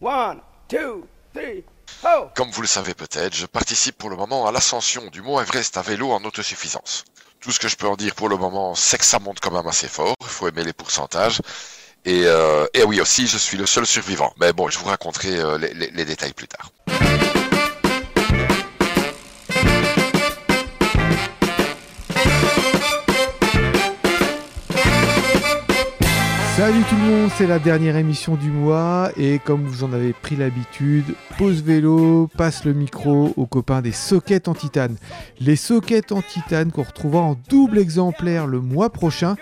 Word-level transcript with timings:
One, 0.00 0.42
two, 0.68 1.08
three, 1.32 1.64
ho 2.04 2.28
Comme 2.34 2.50
vous 2.50 2.60
le 2.60 2.66
savez 2.66 2.92
peut-être, 2.92 3.34
je 3.34 3.46
participe 3.46 3.96
pour 3.96 4.10
le 4.10 4.16
moment 4.16 4.46
à 4.46 4.52
l'ascension 4.52 5.06
du 5.06 5.22
mont 5.22 5.40
Everest 5.40 5.74
à 5.78 5.82
vélo 5.82 6.10
en 6.12 6.22
autosuffisance. 6.24 7.04
Tout 7.40 7.50
ce 7.50 7.58
que 7.58 7.68
je 7.68 7.76
peux 7.76 7.88
en 7.88 7.96
dire 7.96 8.14
pour 8.14 8.28
le 8.28 8.36
moment, 8.36 8.74
c'est 8.74 8.98
que 8.98 9.06
ça 9.06 9.18
monte 9.18 9.40
quand 9.40 9.52
même 9.52 9.66
assez 9.66 9.88
fort. 9.88 10.14
Il 10.20 10.26
faut 10.26 10.48
aimer 10.48 10.64
les 10.64 10.74
pourcentages. 10.74 11.40
Et, 12.04 12.22
euh, 12.26 12.66
oui 12.86 13.00
aussi, 13.00 13.26
je 13.26 13.38
suis 13.38 13.56
le 13.56 13.64
seul 13.64 13.86
survivant. 13.86 14.34
Mais 14.38 14.52
bon, 14.52 14.68
je 14.68 14.78
vous 14.78 14.86
raconterai 14.86 15.38
euh, 15.38 15.56
les 15.56 16.04
détails 16.04 16.34
plus 16.34 16.48
tard. 16.48 16.70
Salut 26.56 26.84
tout 26.88 26.96
le 26.96 27.02
monde, 27.02 27.30
c'est 27.36 27.46
la 27.46 27.58
dernière 27.58 27.96
émission 27.96 28.34
du 28.34 28.50
mois 28.50 29.10
et 29.18 29.38
comme 29.38 29.66
vous 29.66 29.84
en 29.84 29.92
avez 29.92 30.14
pris 30.14 30.36
l'habitude, 30.36 31.04
pause 31.36 31.62
vélo, 31.62 32.30
passe 32.34 32.64
le 32.64 32.72
micro 32.72 33.34
aux 33.36 33.44
copains 33.44 33.82
des 33.82 33.92
sockets 33.92 34.48
en 34.48 34.54
titane. 34.54 34.96
Les 35.38 35.56
sockets 35.56 36.12
en 36.12 36.22
titane 36.22 36.72
qu'on 36.72 36.84
retrouvera 36.84 37.20
en 37.20 37.36
double 37.50 37.76
exemplaire 37.76 38.46
le 38.46 38.62
mois 38.62 38.88
prochain, 38.88 39.36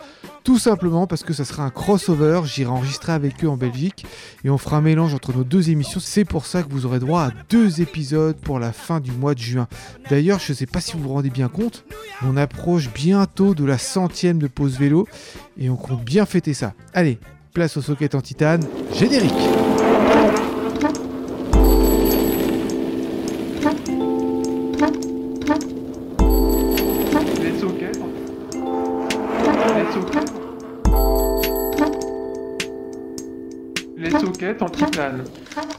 tout 0.45 0.59
simplement 0.59 1.07
parce 1.07 1.25
que 1.25 1.33
ça 1.33 1.45
sera 1.45 1.65
un 1.65 1.71
crossover, 1.71 2.43
j'irai 2.45 2.71
enregistrer 2.71 3.13
avec 3.13 3.43
eux 3.43 3.49
en 3.49 3.57
Belgique 3.57 4.07
et 4.45 4.51
on 4.51 4.59
fera 4.59 4.77
un 4.77 4.83
mélange 4.83 5.15
entre 5.15 5.33
nos 5.33 5.43
deux 5.43 5.71
émissions. 5.71 6.01
C'est 6.01 6.27
pour 6.27 6.45
ça 6.45 6.63
que 6.63 6.71
vous 6.71 6.85
aurez 6.85 6.99
droit 6.99 7.23
à 7.23 7.31
deux 7.49 7.81
épisodes 7.81 8.37
pour 8.37 8.59
la 8.59 8.73
fin 8.73 9.01
du 9.01 9.11
mois 9.11 9.35
de 9.35 9.41
juin. 9.41 9.67
D'ailleurs, 10.11 10.39
je 10.39 10.53
ne 10.53 10.57
sais 10.57 10.67
pas 10.67 10.81
si 10.81 10.93
vous 10.93 11.01
vous 11.01 11.15
rendez 11.15 11.31
bien 11.31 11.49
compte, 11.49 11.85
on 12.23 12.37
approche 12.37 12.93
bientôt 12.93 13.55
de 13.55 13.65
la 13.65 13.79
centième 13.79 14.39
de 14.39 14.47
pause 14.47 14.79
vélo 14.79 15.09
et 15.59 15.71
on 15.71 15.77
compte 15.77 16.05
bien 16.05 16.27
fêter 16.27 16.53
ça. 16.53 16.75
Allez, 16.93 17.19
place 17.55 17.77
au 17.79 17.83
socket 17.83 18.15
en 18.15 18.21
titane, 18.21 18.65
générique 18.93 19.33
En 34.61 34.69
titane. 34.69 35.25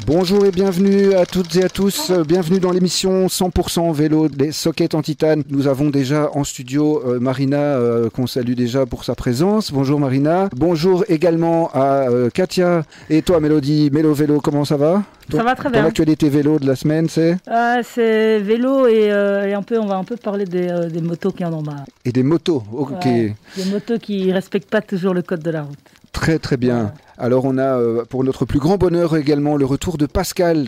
Bonjour 0.08 0.46
et 0.46 0.52
bienvenue 0.52 1.14
à 1.14 1.26
toutes 1.26 1.56
et 1.56 1.64
à 1.64 1.70
tous. 1.70 2.10
Euh, 2.10 2.24
Bienvenue 2.24 2.60
dans 2.60 2.72
l'émission 2.72 3.28
100% 3.28 3.94
vélo 3.94 4.28
des 4.30 4.52
sockets 4.52 4.96
en 4.96 5.02
titane. 5.02 5.44
Nous 5.50 5.68
avons 5.68 5.90
déjà 5.90 6.30
en 6.34 6.44
studio 6.44 7.02
euh, 7.06 7.20
Marina 7.20 7.58
euh, 7.58 8.10
qu'on 8.10 8.28
salue 8.28 8.54
déjà 8.54 8.86
pour 8.86 9.04
sa 9.04 9.16
présence. 9.16 9.72
Bonjour 9.72 10.00
Marina. 10.00 10.50
Bonjour 10.56 11.04
également 11.10 11.70
à 11.74 12.10
euh, 12.10 12.30
Katia 12.30 12.84
et 13.10 13.22
toi 13.22 13.40
Mélodie. 13.40 13.90
Mélo 13.92 14.14
Vélo, 14.14 14.40
comment 14.42 14.66
ça 14.66 14.78
va? 14.78 15.04
Ça 15.32 15.42
va 15.44 15.56
très 15.56 15.72
bien. 15.72 15.84
actualité 15.86 16.30
vélo 16.30 16.60
de 16.60 16.68
la 16.68 16.76
semaine, 16.76 17.10
c'est? 17.10 17.38
Ah, 17.48 17.78
c'est 17.84 18.38
vélo 18.40 18.86
et, 18.86 19.12
euh, 19.12 19.48
et 19.48 19.54
un 19.56 19.64
peu, 19.64 19.80
on 19.80 19.88
va 19.88 19.96
un 19.96 20.04
peu 20.04 20.18
parler 20.18 20.46
des, 20.46 20.70
euh, 20.70 20.88
des 20.88 21.02
motos 21.02 21.32
qui 21.32 21.44
en 21.44 21.52
ont 21.52 21.64
marre. 21.64 21.86
Et 22.06 22.12
des 22.12 22.22
motos. 22.22 22.62
Ok, 22.72 23.06
Ouais. 23.06 23.36
Des 23.58 23.66
motos 23.72 23.98
qui 23.98 24.32
respectent 24.32 24.70
pas 24.70 24.82
toujours 24.82 25.16
le 25.16 25.24
code 25.24 25.42
de 25.42 25.50
la 25.50 25.64
route. 25.64 25.80
Très 26.16 26.40
très 26.40 26.56
bien. 26.58 26.94
Alors 27.18 27.46
on 27.46 27.58
a 27.58 27.78
euh, 27.80 28.04
pour 28.06 28.24
notre 28.24 28.46
plus 28.46 28.60
grand 28.60 28.78
bonheur 28.78 29.16
également 29.16 29.56
le 29.58 29.66
retour 29.66 29.98
de 29.98 30.06
Pascal. 30.06 30.68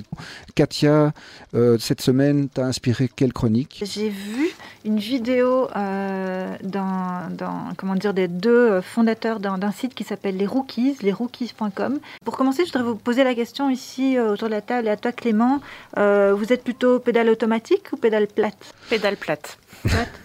Katia, 0.55 1.11
euh, 1.55 1.77
cette 1.79 2.01
semaine, 2.01 2.47
t'as 2.53 2.63
inspiré 2.65 3.09
quelle 3.13 3.33
chronique? 3.33 3.81
J'ai 3.85 4.09
vu 4.09 4.49
une 4.85 4.97
vidéo 4.99 5.67
euh, 5.75 6.55
d'un, 6.63 7.29
d'un- 7.31 7.73
comment 7.77 7.95
dire, 7.95 8.13
des 8.13 8.27
deux 8.27 8.81
fondateurs 8.81 9.39
d'un, 9.39 9.57
d'un 9.57 9.71
site 9.71 9.93
qui 9.93 10.03
s'appelle 10.03 10.37
les 10.37 10.45
Rookies, 10.47 10.97
lesrookies.com. 11.01 11.99
Pour 12.23 12.37
commencer, 12.37 12.63
je 12.65 12.71
voudrais 12.71 12.87
vous 12.89 12.95
poser 12.95 13.23
la 13.23 13.33
question 13.35 13.69
ici 13.69 14.17
euh, 14.17 14.33
autour 14.33 14.47
de 14.49 14.53
la 14.53 14.61
table 14.61 14.87
et 14.87 14.91
à 14.91 14.97
toi 14.97 15.11
Clément. 15.11 15.59
Euh, 15.97 16.33
vous 16.37 16.51
êtes 16.53 16.63
plutôt 16.63 16.99
pédale 16.99 17.29
automatique 17.29 17.83
ou 17.93 17.97
pédale 17.97 18.27
plate? 18.27 18.73
Pédale 18.89 19.17
plate. 19.17 19.57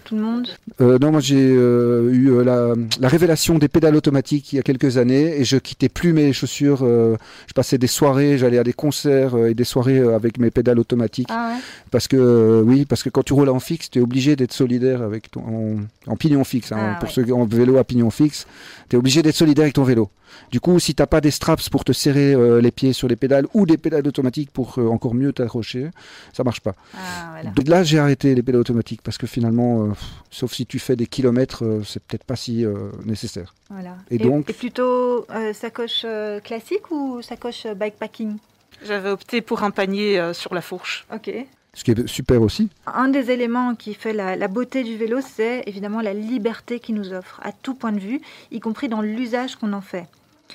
Tout 0.05 0.17
le 0.17 0.23
monde 0.23 0.49
Euh, 0.81 0.99
non, 0.99 1.11
moi 1.13 1.21
j'ai 1.21 1.37
euh, 1.39 2.11
eu 2.13 2.31
euh, 2.31 2.43
la, 2.45 2.75
la 3.01 3.09
révélation 3.09 3.59
des 3.59 3.69
pédales 3.69 3.95
automatiques 3.97 4.53
il 4.53 4.57
y 4.57 4.59
a 4.59 4.63
quelques 4.63 4.97
années 4.99 5.39
et 5.41 5.45
je 5.45 5.57
quittais 5.57 5.89
plus 5.89 6.13
mes 6.13 6.33
chaussures. 6.33 6.81
euh, 6.83 7.17
je 7.47 7.53
passais 7.53 7.79
des 7.79 7.87
soirées, 7.87 8.39
j'allais 8.39 8.59
à 8.59 8.65
des 8.65 8.73
concerts 8.73 9.37
et 9.47 9.55
des 9.55 9.65
soirées 9.65 10.01
avec 10.01 10.39
mes 10.39 10.51
pédales 10.51 10.79
automatiques 10.79 11.29
Ah 11.31 11.53
ouais 11.55 11.61
parce 11.91 12.09
que 12.09 12.63
oui, 12.65 12.85
parce 12.87 13.03
que 13.03 13.11
quand 13.11 13.23
tu 13.23 13.33
roules 13.33 13.49
en 13.51 13.61
fixe, 13.61 13.91
tu 13.91 13.99
es 13.99 14.03
obligé 14.03 14.35
d'être 14.37 14.53
solidaire 14.53 15.03
avec 15.03 15.31
ton 15.31 15.41
en, 16.07 16.13
en 16.13 16.17
pignon 16.17 16.45
fixe. 16.45 16.73
hein. 16.73 16.77
Ah, 16.79 16.95
pour 16.99 17.09
ouais. 17.09 17.15
ceux 17.15 17.23
qui 17.25 17.33
ont 17.33 17.45
vélo 17.45 17.77
à 17.79 17.85
pignon 17.85 18.11
fixe, 18.11 18.47
tu 18.89 18.97
es 18.97 18.99
obligé 18.99 19.23
d'être 19.23 19.37
solidaire 19.37 19.63
avec 19.65 19.75
ton 19.75 19.85
vélo. 19.85 20.11
Du 20.51 20.61
coup, 20.61 20.79
si 20.79 20.95
t'as 20.95 21.07
pas 21.07 21.21
des 21.21 21.31
straps 21.31 21.69
pour 21.69 21.85
te 21.85 21.93
serrer 21.93 22.33
euh, 22.35 22.63
les 22.63 22.71
pieds 22.71 22.95
sur 22.95 23.07
les 23.07 23.17
pédales 23.17 23.47
ou 23.53 23.67
des 23.67 23.77
pédales 23.77 24.07
automatiques 24.09 24.51
pour 24.51 24.77
euh, 24.79 24.89
encore 24.89 25.15
mieux 25.15 25.31
t'accrocher, 25.35 25.89
ça 26.33 26.43
marche 26.43 26.61
pas. 26.61 26.75
Ah, 26.95 27.33
voilà. 27.33 27.53
Là, 27.67 27.85
j'ai 27.85 27.99
arrêté 27.99 28.35
les 28.35 28.43
pédales 28.43 28.63
automatiques 28.63 29.03
parce 29.03 29.19
que 29.19 29.27
finalement, 29.27 29.42
euh, 29.51 29.89
pff, 29.91 30.05
sauf 30.31 30.53
si 30.53 30.67
tu 30.67 30.79
fais 30.79 30.97
des 30.97 31.07
kilomètres, 31.07 31.65
euh, 31.65 31.83
c'est 31.85 32.03
peut-être 32.03 32.25
pas 32.25 32.37
si 32.37 32.65
euh, 32.65 32.91
nécessaire. 33.05 33.55
voilà. 33.71 33.97
Et 34.11 34.19
donc 34.19 34.51
et 34.51 34.53
plutôt 34.53 35.27
euh, 35.31 35.53
sacoche 35.53 36.03
euh, 36.05 36.41
classique 36.41 36.91
ou 36.91 37.23
sacoche 37.23 37.67
euh, 37.67 37.75
bikepacking? 37.75 38.37
J'avais 38.85 39.11
opté 39.11 39.41
pour 39.41 39.63
un 39.63 39.71
panier 39.71 40.19
euh, 40.19 40.33
sur 40.33 40.55
la 40.55 40.61
fourche. 40.61 41.07
Ok. 41.15 41.31
Ce 41.75 41.85
qui 41.85 41.93
est 41.93 42.07
super 42.07 42.43
aussi. 42.43 42.69
Un 42.87 43.09
des 43.09 43.31
éléments 43.31 43.75
qui 43.75 43.95
fait 43.95 44.13
la, 44.13 44.37
la 44.37 44.49
beauté 44.49 44.83
du 44.85 44.97
vélo, 44.99 45.21
c'est 45.23 45.63
évidemment 45.67 46.03
la 46.03 46.13
liberté 46.13 46.81
qu'il 46.81 46.97
nous 46.97 47.15
offre, 47.15 47.41
à 47.43 47.51
tout 47.53 47.75
point 47.75 47.93
de 47.93 47.99
vue, 48.01 48.21
y 48.51 48.61
compris 48.61 48.89
dans 48.91 49.01
l'usage 49.01 49.57
qu'on 49.57 49.73
en 49.73 49.81
fait. 49.81 50.07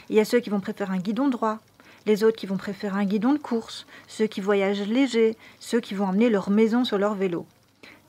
Il 0.10 0.16
y 0.16 0.20
a 0.20 0.26
ceux 0.26 0.40
qui 0.40 0.52
vont 0.52 0.60
préférer 0.60 0.94
un 0.94 1.00
guidon 1.00 1.28
droit, 1.28 1.58
les 2.06 2.24
autres 2.24 2.38
qui 2.38 2.46
vont 2.46 2.58
préférer 2.58 3.00
un 3.00 3.06
guidon 3.06 3.34
de 3.34 3.40
course, 3.40 3.88
ceux 4.08 4.28
qui 4.28 4.42
voyagent 4.42 4.88
léger, 4.88 5.36
ceux 5.60 5.80
qui 5.80 5.96
vont 5.96 6.06
emmener 6.06 6.30
leur 6.30 6.52
maison 6.52 6.86
sur 6.86 7.00
leur 7.00 7.16
vélo. 7.16 7.48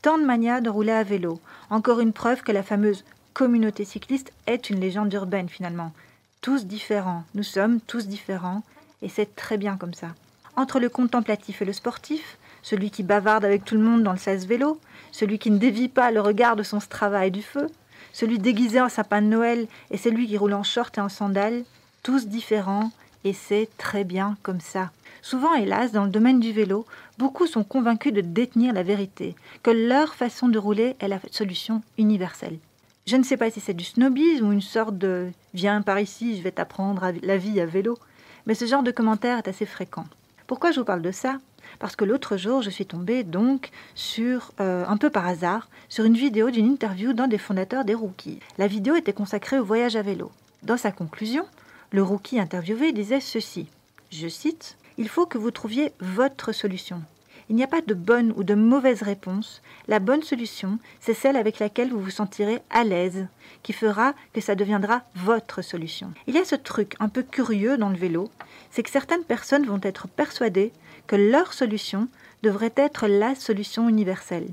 Tant 0.00 0.16
de 0.16 0.24
manières 0.24 0.62
de 0.62 0.70
rouler 0.70 0.92
à 0.92 1.02
vélo. 1.02 1.40
Encore 1.70 1.98
une 1.98 2.12
preuve 2.12 2.42
que 2.42 2.52
la 2.52 2.62
fameuse 2.62 3.04
communauté 3.32 3.84
cycliste 3.84 4.32
est 4.46 4.70
une 4.70 4.78
légende 4.78 5.12
urbaine 5.12 5.48
finalement. 5.48 5.92
Tous 6.40 6.66
différents, 6.66 7.24
nous 7.34 7.42
sommes 7.42 7.80
tous 7.80 8.06
différents, 8.06 8.62
et 9.02 9.08
c'est 9.08 9.34
très 9.34 9.58
bien 9.58 9.76
comme 9.76 9.94
ça. 9.94 10.08
Entre 10.56 10.78
le 10.78 10.88
contemplatif 10.88 11.62
et 11.62 11.64
le 11.64 11.72
sportif, 11.72 12.38
celui 12.62 12.90
qui 12.90 13.02
bavarde 13.02 13.44
avec 13.44 13.64
tout 13.64 13.74
le 13.74 13.82
monde 13.82 14.04
dans 14.04 14.12
le 14.12 14.18
sas 14.18 14.44
vélo, 14.44 14.80
celui 15.10 15.40
qui 15.40 15.50
ne 15.50 15.58
dévie 15.58 15.88
pas 15.88 16.12
le 16.12 16.20
regard 16.20 16.54
de 16.54 16.62
son 16.62 16.78
Strava 16.78 17.26
et 17.26 17.30
du 17.30 17.42
feu, 17.42 17.66
celui 18.12 18.38
déguisé 18.38 18.80
en 18.80 18.88
sapin 18.88 19.20
de 19.20 19.26
Noël 19.26 19.66
et 19.90 19.96
celui 19.96 20.28
qui 20.28 20.38
roule 20.38 20.54
en 20.54 20.62
short 20.62 20.96
et 20.96 21.00
en 21.00 21.08
sandales, 21.08 21.64
tous 22.04 22.28
différents, 22.28 22.92
et 23.24 23.32
c'est 23.32 23.68
très 23.78 24.04
bien 24.04 24.36
comme 24.44 24.60
ça. 24.60 24.90
Souvent, 25.22 25.54
hélas, 25.54 25.90
dans 25.90 26.04
le 26.04 26.10
domaine 26.10 26.40
du 26.40 26.52
vélo, 26.52 26.86
beaucoup 27.18 27.46
sont 27.46 27.64
convaincus 27.64 28.12
de 28.12 28.20
détenir 28.20 28.72
la 28.72 28.82
vérité, 28.82 29.34
que 29.62 29.70
leur 29.70 30.14
façon 30.14 30.48
de 30.48 30.58
rouler 30.58 30.96
est 31.00 31.08
la 31.08 31.20
solution 31.30 31.82
universelle. 31.98 32.58
Je 33.06 33.16
ne 33.16 33.22
sais 33.22 33.36
pas 33.36 33.50
si 33.50 33.60
c'est 33.60 33.74
du 33.74 33.84
snobisme 33.84 34.46
ou 34.46 34.52
une 34.52 34.60
sorte 34.60 34.96
de 34.96 35.30
viens 35.54 35.82
par 35.82 35.98
ici, 35.98 36.36
je 36.36 36.42
vais 36.42 36.52
t'apprendre 36.52 37.12
la 37.22 37.36
vie 37.36 37.60
à 37.60 37.66
vélo, 37.66 37.98
mais 38.46 38.54
ce 38.54 38.66
genre 38.66 38.82
de 38.82 38.90
commentaire 38.90 39.38
est 39.38 39.48
assez 39.48 39.66
fréquent. 39.66 40.06
Pourquoi 40.46 40.70
je 40.70 40.80
vous 40.80 40.86
parle 40.86 41.02
de 41.02 41.10
ça? 41.10 41.38
Parce 41.78 41.96
que 41.96 42.04
l'autre 42.04 42.36
jour, 42.36 42.62
je 42.62 42.70
suis 42.70 42.86
tombée 42.86 43.24
donc 43.24 43.70
sur, 43.94 44.52
euh, 44.60 44.84
un 44.86 44.96
peu 44.96 45.10
par 45.10 45.26
hasard, 45.26 45.68
sur 45.88 46.04
une 46.04 46.16
vidéo 46.16 46.50
d'une 46.50 46.66
interview 46.66 47.12
d'un 47.12 47.28
des 47.28 47.38
fondateurs 47.38 47.84
des 47.84 47.94
Rookies. 47.94 48.40
La 48.56 48.66
vidéo 48.66 48.94
était 48.94 49.12
consacrée 49.12 49.58
au 49.58 49.64
voyage 49.64 49.96
à 49.96 50.02
vélo. 50.02 50.30
Dans 50.62 50.76
sa 50.76 50.92
conclusion, 50.92 51.44
le 51.90 52.02
rookie 52.02 52.40
interviewé 52.40 52.92
disait 52.92 53.20
ceci, 53.20 53.66
je 54.10 54.28
cite, 54.28 54.76
Il 55.00 55.08
faut 55.08 55.26
que 55.26 55.38
vous 55.38 55.52
trouviez 55.52 55.92
votre 56.00 56.50
solution. 56.50 57.02
Il 57.48 57.54
n'y 57.54 57.62
a 57.62 57.68
pas 57.68 57.80
de 57.80 57.94
bonne 57.94 58.34
ou 58.36 58.42
de 58.42 58.56
mauvaise 58.56 59.02
réponse. 59.02 59.62
La 59.86 60.00
bonne 60.00 60.24
solution, 60.24 60.80
c'est 60.98 61.14
celle 61.14 61.36
avec 61.36 61.60
laquelle 61.60 61.90
vous 61.90 62.00
vous 62.00 62.10
sentirez 62.10 62.60
à 62.68 62.82
l'aise, 62.82 63.28
qui 63.62 63.72
fera 63.72 64.12
que 64.32 64.40
ça 64.40 64.56
deviendra 64.56 65.02
votre 65.14 65.62
solution. 65.62 66.12
Il 66.26 66.34
y 66.34 66.38
a 66.38 66.44
ce 66.44 66.56
truc 66.56 66.96
un 66.98 67.08
peu 67.08 67.22
curieux 67.22 67.78
dans 67.78 67.90
le 67.90 67.96
vélo, 67.96 68.28
c'est 68.72 68.82
que 68.82 68.90
certaines 68.90 69.22
personnes 69.22 69.66
vont 69.66 69.78
être 69.84 70.08
persuadées 70.08 70.72
que 71.06 71.14
leur 71.14 71.52
solution 71.52 72.08
devrait 72.42 72.74
être 72.76 73.06
la 73.06 73.36
solution 73.36 73.88
universelle. 73.88 74.48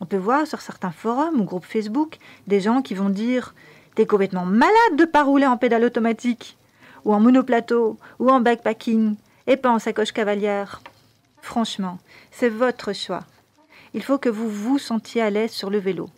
On 0.00 0.04
peut 0.04 0.18
voir 0.18 0.46
sur 0.46 0.60
certains 0.60 0.92
forums 0.92 1.40
ou 1.40 1.44
groupes 1.44 1.64
Facebook 1.64 2.18
des 2.46 2.60
gens 2.60 2.82
qui 2.82 2.92
vont 2.92 3.08
dire 3.08 3.54
T'es 3.94 4.04
complètement 4.04 4.44
malade 4.44 4.96
de 4.98 5.06
pas 5.06 5.24
rouler 5.24 5.46
en 5.46 5.56
pédale 5.56 5.84
automatique, 5.84 6.58
ou 7.06 7.14
en 7.14 7.20
monoplateau, 7.20 7.98
ou 8.18 8.28
en 8.28 8.40
backpacking, 8.40 9.16
et 9.50 9.56
pas 9.56 9.72
en 9.72 9.80
sacoche 9.80 10.12
cavalière. 10.12 10.80
Franchement, 11.42 11.98
c'est 12.30 12.48
votre 12.48 12.92
choix. 12.92 13.24
Il 13.94 14.02
faut 14.02 14.16
que 14.16 14.28
vous 14.28 14.48
vous 14.48 14.78
sentiez 14.78 15.20
à 15.20 15.28
l'aise 15.28 15.50
sur 15.50 15.70
le 15.70 15.78
vélo. 15.78 16.08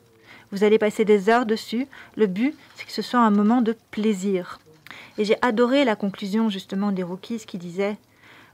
Vous 0.53 0.65
allez 0.65 0.79
passer 0.79 1.07
des 1.07 1.31
heures 1.31 1.47
dessus. 1.47 1.87
Le 2.15 2.27
but, 2.27 2.55
c'est 2.77 2.85
que 2.85 2.93
ce 2.93 3.01
soit 3.01 3.21
un 3.21 3.31
moment 3.31 3.63
de 3.63 3.75
plaisir. 3.91 4.61
Et 5.17 5.25
j'ai 5.25 5.37
adoré 5.41 5.87
la 5.87 5.97
conclusion 5.97 6.51
justement 6.51 6.93
des 6.93 7.03
rookies 7.03 7.47
qui 7.47 7.57
disait 7.57 7.97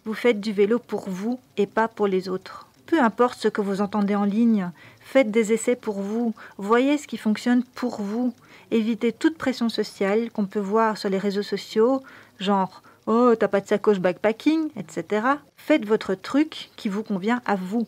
Vous 0.05 0.15
faites 0.15 0.41
du 0.41 0.53
vélo 0.53 0.79
pour 0.79 1.11
vous 1.11 1.41
et 1.57 1.67
pas 1.67 1.89
pour 1.89 2.07
les 2.07 2.29
autres. 2.29 2.69
Peu 2.87 3.01
importe 3.01 3.41
ce 3.41 3.49
que 3.49 3.61
vous 3.61 3.81
entendez 3.81 4.15
en 4.15 4.25
ligne, 4.25 4.71
faites 5.01 5.33
des 5.33 5.53
essais 5.53 5.75
pour 5.75 6.01
vous, 6.01 6.35
voyez 6.57 6.99
ce 6.99 7.09
qui 7.09 7.17
fonctionne 7.17 7.65
pour 7.65 8.01
vous. 8.01 8.33
Évitez 8.71 9.13
toute 9.13 9.39
pression 9.39 9.69
sociale 9.69 10.31
qu'on 10.31 10.47
peut 10.47 10.61
voir 10.61 10.99
sur 10.99 11.11
les 11.11 11.19
réseaux 11.19 11.43
sociaux, 11.43 12.01
genre 12.39 12.83
Oh, 13.11 13.35
t'as 13.35 13.49
pas 13.49 13.63
de 13.63 13.67
sacoche 13.67 14.01
backpacking, 14.01 14.69
etc. 14.77 15.27
Faites 15.57 15.87
votre 15.87 16.15
truc 16.15 16.69
qui 16.77 16.91
vous 16.91 17.03
convient 17.03 17.41
à 17.47 17.57
vous. 17.57 17.87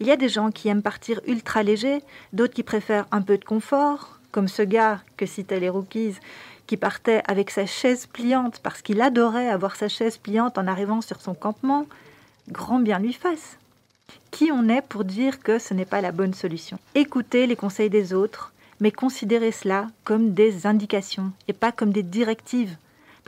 Il 0.00 0.08
y 0.08 0.10
a 0.10 0.16
des 0.16 0.28
gens 0.28 0.50
qui 0.50 0.66
aiment 0.66 0.82
partir 0.82 1.20
ultra 1.28 1.62
léger, 1.62 2.02
d'autres 2.32 2.54
qui 2.54 2.64
préfèrent 2.64 3.06
un 3.12 3.22
peu 3.22 3.38
de 3.38 3.44
confort, 3.44 4.18
comme 4.32 4.48
ce 4.48 4.62
gars 4.62 5.02
que 5.16 5.24
citaient 5.24 5.60
les 5.60 5.68
rookies, 5.68 6.16
qui 6.66 6.76
partait 6.76 7.22
avec 7.28 7.52
sa 7.52 7.64
chaise 7.64 8.06
pliante 8.06 8.58
parce 8.58 8.82
qu'il 8.82 9.00
adorait 9.02 9.48
avoir 9.48 9.76
sa 9.76 9.86
chaise 9.86 10.16
pliante 10.16 10.58
en 10.58 10.66
arrivant 10.66 11.00
sur 11.00 11.20
son 11.20 11.34
campement. 11.34 11.86
Grand 12.48 12.80
bien 12.80 12.98
lui 12.98 13.12
fasse. 13.12 13.56
Qui 14.32 14.50
on 14.50 14.68
est 14.68 14.82
pour 14.82 15.04
dire 15.04 15.38
que 15.38 15.60
ce 15.60 15.74
n'est 15.74 15.84
pas 15.84 16.00
la 16.00 16.10
bonne 16.10 16.34
solution? 16.34 16.80
Écoutez 16.96 17.46
les 17.46 17.54
conseils 17.54 17.88
des 17.88 18.12
autres, 18.12 18.52
mais 18.80 18.90
considérez 18.90 19.52
cela 19.52 19.86
comme 20.02 20.34
des 20.34 20.66
indications 20.66 21.30
et 21.46 21.52
pas 21.52 21.70
comme 21.70 21.92
des 21.92 22.02
directives, 22.02 22.76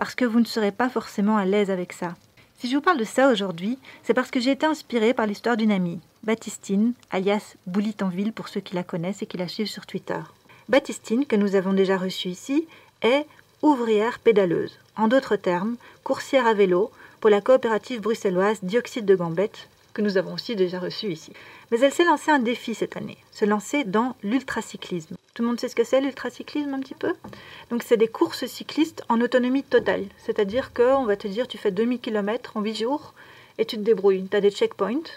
parce 0.03 0.17
que 0.17 0.25
vous 0.25 0.41
ne 0.41 0.45
serez 0.45 0.73
pas 0.73 0.89
forcément 0.89 1.37
à 1.37 1.45
l'aise 1.45 1.71
avec 1.71 1.93
ça. 1.93 2.17
Si 2.59 2.69
je 2.69 2.75
vous 2.75 2.83
parle 2.83 2.99
de 2.99 3.05
ça 3.05 3.31
aujourd'hui, 3.31 3.79
c'est 4.03 4.15
parce 4.15 4.33
que 4.33 4.41
j'ai 4.41 4.51
été 4.51 4.67
inspirée 4.67 5.15
par 5.15 5.29
l'histoire 5.29 5.57
d'une 5.57 5.71
amie, 5.71 6.01
Baptistine, 6.25 6.95
alias 7.13 7.55
Boulitanville 7.69 8.33
pour 8.33 8.49
ceux 8.49 8.59
qui 8.59 8.75
la 8.75 8.83
connaissent 8.83 9.23
et 9.23 9.27
qui 9.27 9.37
la 9.37 9.47
suivent 9.47 9.69
sur 9.69 9.87
Twitter. 9.87 10.19
Baptistine, 10.69 11.25
que 11.25 11.37
nous 11.37 11.55
avons 11.55 11.73
déjà 11.73 11.97
reçue 11.97 12.31
ici, 12.31 12.67
est 13.03 13.27
ouvrière 13.63 14.19
pédaleuse. 14.19 14.77
En 14.97 15.07
d'autres 15.07 15.37
termes, 15.37 15.77
coursière 16.03 16.49
à 16.49 16.55
vélo 16.55 16.91
pour 17.21 17.31
la 17.31 17.41
coopérative 17.41 18.01
bruxelloise 18.01 18.59
Dioxyde 18.65 19.05
de 19.05 19.15
Gambette, 19.15 19.69
que 19.93 20.03
nous 20.03 20.17
avons 20.17 20.35
aussi 20.35 20.57
déjà 20.57 20.79
reçue 20.79 21.13
ici. 21.13 21.33
Mais 21.71 21.81
elle 21.81 21.93
s'est 21.93 22.05
lancée 22.05 22.31
un 22.31 22.39
défi 22.39 22.75
cette 22.75 22.97
année, 22.97 23.19
se 23.33 23.45
lancer 23.45 23.85
dans 23.85 24.17
l'ultracyclisme. 24.23 25.17
Tout 25.35 25.43
le 25.43 25.49
monde 25.49 25.61
sait 25.61 25.69
ce 25.69 25.77
que 25.77 25.85
c'est 25.85 26.01
l'ultracyclisme 26.01 26.75
un 26.75 26.81
petit 26.81 26.95
peu? 26.95 27.13
Donc 27.71 27.83
c'est 27.83 27.97
des 27.97 28.09
courses 28.09 28.47
cyclistes 28.47 29.03
en 29.09 29.21
autonomie 29.21 29.63
totale, 29.63 30.05
c'est-à-dire 30.19 30.73
qu'on 30.73 31.05
va 31.05 31.17
te 31.17 31.29
dire 31.29 31.49
tu 31.49 31.59
fais 31.59 31.71
2000 31.71 32.01
km 32.01 32.57
en 32.57 32.61
8 32.61 32.75
jours 32.75 33.15
et 33.59 33.65
tu 33.65 33.77
te 33.77 33.83
débrouilles. 33.83 34.27
Tu 34.31 34.37
as 34.37 34.41
des 34.41 34.51
checkpoints, 34.51 35.09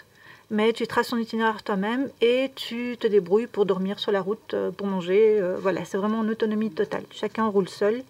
mais 0.50 0.72
tu 0.72 0.86
traces 0.86 1.08
ton 1.08 1.16
itinéraire 1.16 1.62
toi-même 1.62 2.08
et 2.20 2.50
tu 2.54 2.96
te 2.98 3.06
débrouilles 3.06 3.46
pour 3.46 3.66
dormir 3.66 3.98
sur 3.98 4.12
la 4.12 4.20
route, 4.20 4.54
euh, 4.54 4.70
pour 4.70 4.86
manger. 4.86 5.38
euh, 5.40 5.56
voilà, 5.60 5.84
c'est 5.84 5.98
vraiment 5.98 6.20
en 6.20 6.28
autonomie 6.28 6.70
totale. 6.70 7.04
Chacun 7.10 7.46
roule 7.46 7.68
seul. 7.68 8.02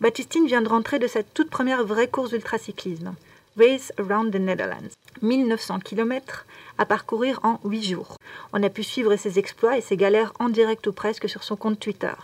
Baptistine 0.00 0.46
vient 0.46 0.62
de 0.62 0.68
rentrer 0.68 0.98
de 0.98 1.06
sa 1.06 1.22
toute 1.22 1.50
première 1.50 1.84
vraie 1.84 2.08
course 2.08 2.30
d'ultracyclisme, 2.30 3.14
Race 3.60 3.92
Around 3.98 4.32
the 4.32 4.40
Netherlands. 4.40 4.94
1900 5.20 5.80
km 5.80 6.46
à 6.78 6.86
parcourir 6.86 7.40
en 7.42 7.60
8 7.62 7.82
jours. 7.82 8.16
On 8.54 8.62
a 8.62 8.70
pu 8.70 8.82
suivre 8.82 9.16
ses 9.16 9.38
exploits 9.38 9.76
et 9.76 9.82
ses 9.82 9.98
galères 9.98 10.32
en 10.38 10.48
direct 10.48 10.86
ou 10.86 10.94
presque 10.94 11.28
sur 11.28 11.42
son 11.42 11.56
compte 11.56 11.78
Twitter. 11.78 12.14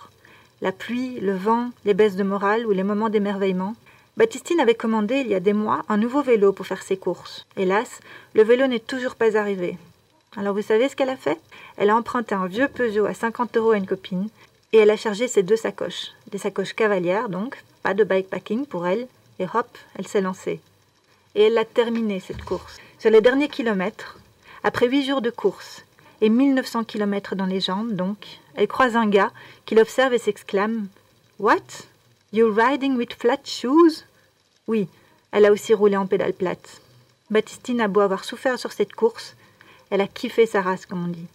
La 0.62 0.72
pluie, 0.72 1.20
le 1.20 1.36
vent, 1.36 1.72
les 1.84 1.92
baisses 1.92 2.16
de 2.16 2.22
morale 2.22 2.66
ou 2.66 2.70
les 2.70 2.84
moments 2.84 3.10
d'émerveillement. 3.10 3.74
Baptistine 4.16 4.60
avait 4.60 4.74
commandé 4.74 5.16
il 5.16 5.28
y 5.28 5.34
a 5.34 5.40
des 5.40 5.52
mois 5.52 5.84
un 5.90 5.98
nouveau 5.98 6.22
vélo 6.22 6.54
pour 6.54 6.66
faire 6.66 6.82
ses 6.82 6.96
courses. 6.96 7.44
Hélas, 7.58 8.00
le 8.34 8.42
vélo 8.42 8.66
n'est 8.66 8.78
toujours 8.78 9.14
pas 9.14 9.36
arrivé. 9.36 9.76
Alors 10.38 10.54
vous 10.54 10.62
savez 10.62 10.88
ce 10.88 10.96
qu'elle 10.96 11.10
a 11.10 11.18
fait? 11.18 11.38
Elle 11.76 11.90
a 11.90 11.96
emprunté 11.96 12.34
un 12.34 12.46
vieux 12.46 12.68
Peugeot 12.68 13.04
à 13.04 13.12
50 13.12 13.58
euros 13.58 13.72
à 13.72 13.76
une 13.76 13.86
copine 13.86 14.30
et 14.72 14.78
elle 14.78 14.90
a 14.90 14.96
chargé 14.96 15.28
ses 15.28 15.42
deux 15.42 15.56
sacoches. 15.56 16.12
Des 16.30 16.38
sacoches 16.38 16.72
cavalières 16.72 17.28
donc, 17.28 17.62
pas 17.82 17.92
de 17.92 18.04
bikepacking 18.04 18.64
pour 18.64 18.86
elle, 18.86 19.06
et 19.38 19.44
hop, 19.52 19.68
elle 19.98 20.08
s'est 20.08 20.22
lancée. 20.22 20.60
Et 21.36 21.42
elle 21.42 21.58
a 21.58 21.64
terminé 21.64 22.18
cette 22.18 22.42
course. 22.42 22.78
Sur 22.98 23.10
les 23.10 23.20
derniers 23.20 23.48
kilomètres, 23.48 24.18
après 24.64 24.88
8 24.88 25.06
jours 25.06 25.22
de 25.22 25.30
course 25.30 25.84
et 26.20 26.28
1900 26.28 26.84
km 26.84 27.36
dans 27.36 27.46
les 27.46 27.60
jambes 27.60 27.92
donc, 27.94 28.40
elle 28.54 28.66
croise 28.66 28.96
un 28.96 29.06
gars 29.06 29.30
qui 29.66 29.74
l'observe 29.74 30.14
et 30.14 30.18
s'exclame 30.18 30.88
What? 31.38 31.84
You're 32.32 32.56
riding 32.56 32.96
with 32.96 33.12
flat 33.12 33.44
shoes 33.44 34.04
Oui, 34.66 34.88
elle 35.30 35.44
a 35.44 35.52
aussi 35.52 35.74
roulé 35.74 35.96
en 35.96 36.06
pédale 36.06 36.32
plate. 36.32 36.80
Baptistine 37.30 37.80
a 37.80 37.88
beau 37.88 38.00
avoir 38.00 38.24
souffert 38.24 38.58
sur 38.58 38.72
cette 38.72 38.94
course, 38.94 39.36
elle 39.90 40.00
a 40.00 40.08
kiffé 40.08 40.46
sa 40.46 40.62
race, 40.62 40.86
comme 40.86 41.04
on 41.04 41.08
dit. 41.08 41.26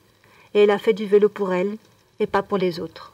Et 0.53 0.63
elle 0.63 0.71
a 0.71 0.79
fait 0.79 0.93
du 0.93 1.05
vélo 1.05 1.29
pour 1.29 1.53
elle 1.53 1.77
et 2.19 2.27
pas 2.27 2.41
pour 2.41 2.57
les 2.57 2.79
autres. 2.79 3.13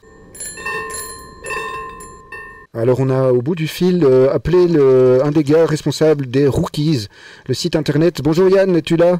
Alors 2.77 2.99
on 2.99 3.09
a 3.09 3.31
au 3.31 3.41
bout 3.41 3.55
du 3.55 3.67
fil 3.67 4.03
euh, 4.03 4.29
appelé 4.31 4.67
le, 4.67 5.19
un 5.23 5.31
des 5.31 5.43
gars 5.43 5.65
responsables 5.65 6.27
des 6.27 6.47
Rookies, 6.47 7.07
le 7.47 7.53
site 7.53 7.75
internet. 7.75 8.21
Bonjour 8.23 8.49
Yann, 8.49 8.75
es-tu 8.75 8.97
là? 8.97 9.19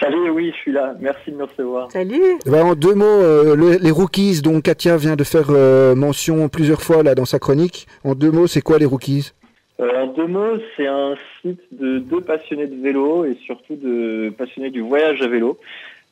Salut, 0.00 0.30
oui, 0.30 0.50
je 0.52 0.56
suis 0.62 0.72
là. 0.72 0.94
Merci 1.00 1.30
de 1.30 1.36
me 1.36 1.44
recevoir. 1.44 1.90
Salut 1.92 2.20
Eh 2.44 2.50
ben, 2.50 2.64
En 2.64 2.74
deux 2.74 2.94
mots, 2.94 3.04
euh, 3.04 3.54
le- 3.54 3.78
les 3.80 3.90
Rookies 3.90 4.42
dont 4.42 4.60
Katia 4.60 4.96
vient 4.96 5.16
de 5.16 5.24
faire 5.24 5.46
euh, 5.50 5.94
mention 5.94 6.48
plusieurs 6.48 6.82
fois 6.82 7.02
là 7.02 7.14
dans 7.14 7.24
sa 7.24 7.38
chronique. 7.38 7.86
En 8.04 8.14
deux 8.14 8.30
mots, 8.32 8.46
c'est 8.48 8.62
quoi 8.62 8.78
les 8.78 8.84
Rookies? 8.84 9.30
Euh, 9.78 9.88
en 10.02 10.06
deux 10.08 10.26
mots, 10.26 10.56
c'est 10.76 10.86
un 10.86 11.14
site 11.42 11.60
de 11.70 11.98
deux 12.00 12.20
passionnés 12.20 12.66
de 12.66 12.82
vélo 12.82 13.24
et 13.26 13.36
surtout 13.46 13.76
de 13.76 14.30
passionnés 14.36 14.70
du 14.70 14.80
voyage 14.80 15.22
à 15.22 15.28
vélo 15.28 15.56